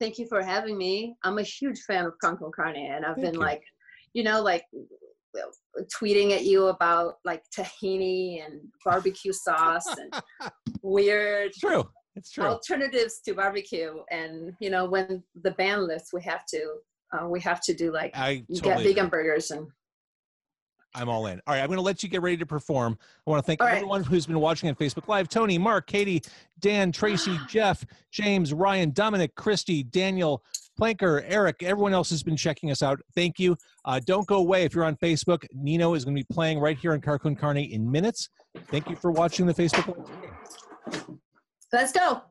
Thank 0.00 0.18
you 0.18 0.26
for 0.26 0.42
having 0.42 0.78
me. 0.78 1.14
I'm 1.24 1.38
a 1.38 1.42
huge 1.42 1.80
fan 1.80 2.06
of 2.06 2.14
Con 2.22 2.38
Carne 2.54 2.76
and 2.76 3.04
i've 3.04 3.16
Thank 3.16 3.26
been 3.26 3.34
you. 3.34 3.40
like 3.40 3.62
you 4.14 4.22
know 4.22 4.42
like 4.42 4.64
tweeting 5.94 6.32
at 6.32 6.44
you 6.44 6.66
about 6.66 7.14
like 7.24 7.42
tahini 7.56 8.44
and 8.44 8.60
barbecue 8.84 9.32
sauce 9.32 9.86
and 9.86 10.22
weird 10.82 11.52
true. 11.52 11.88
It's 12.16 12.32
true. 12.32 12.44
alternatives 12.44 13.20
to 13.24 13.34
barbecue 13.34 13.94
and 14.10 14.52
you 14.60 14.70
know 14.70 14.86
when 14.86 15.22
the 15.42 15.52
ban 15.52 15.86
lifts 15.86 16.12
we 16.12 16.22
have 16.22 16.44
to 16.46 16.74
uh, 17.12 17.28
we 17.28 17.40
have 17.40 17.60
to 17.62 17.74
do 17.74 17.92
like 17.92 18.16
I 18.16 18.44
get 18.48 18.62
totally 18.62 18.84
vegan 18.84 19.06
agree. 19.06 19.18
burgers 19.18 19.50
and 19.50 19.68
I'm 20.94 21.08
all 21.08 21.26
in. 21.26 21.40
All 21.46 21.54
right, 21.54 21.60
I'm 21.60 21.68
going 21.68 21.76
to 21.76 21.82
let 21.82 22.02
you 22.02 22.08
get 22.08 22.22
ready 22.22 22.36
to 22.38 22.46
perform. 22.46 22.98
I 23.26 23.30
want 23.30 23.42
to 23.42 23.46
thank 23.46 23.60
All 23.60 23.68
right. 23.68 23.76
everyone 23.76 24.02
who's 24.02 24.26
been 24.26 24.40
watching 24.40 24.68
on 24.68 24.74
Facebook 24.74 25.08
Live 25.08 25.28
Tony, 25.28 25.56
Mark, 25.58 25.86
Katie, 25.86 26.22
Dan, 26.58 26.90
Tracy, 26.92 27.38
Jeff, 27.48 27.84
James, 28.10 28.52
Ryan, 28.52 28.90
Dominic, 28.90 29.34
Christy, 29.34 29.82
Daniel, 29.82 30.42
Planker, 30.80 31.22
Eric, 31.26 31.62
everyone 31.62 31.92
else 31.92 32.10
has 32.10 32.22
been 32.22 32.36
checking 32.36 32.70
us 32.70 32.82
out. 32.82 33.00
Thank 33.14 33.38
you. 33.38 33.56
Uh, 33.84 34.00
don't 34.04 34.26
go 34.26 34.36
away 34.38 34.64
if 34.64 34.74
you're 34.74 34.84
on 34.84 34.96
Facebook. 34.96 35.44
Nino 35.52 35.94
is 35.94 36.04
going 36.04 36.16
to 36.16 36.20
be 36.20 36.34
playing 36.34 36.58
right 36.58 36.78
here 36.78 36.94
in 36.94 37.00
Car 37.00 37.18
Con 37.18 37.36
Carne 37.36 37.58
in 37.58 37.90
minutes. 37.90 38.30
Thank 38.68 38.88
you 38.88 38.96
for 38.96 39.10
watching 39.10 39.46
the 39.46 39.54
Facebook 39.54 39.96
Live. 40.88 41.06
let's 41.72 41.92
go 41.92 42.22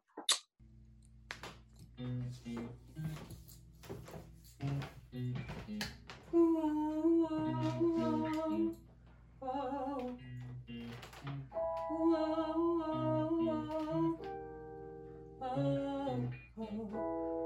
You 15.57 17.38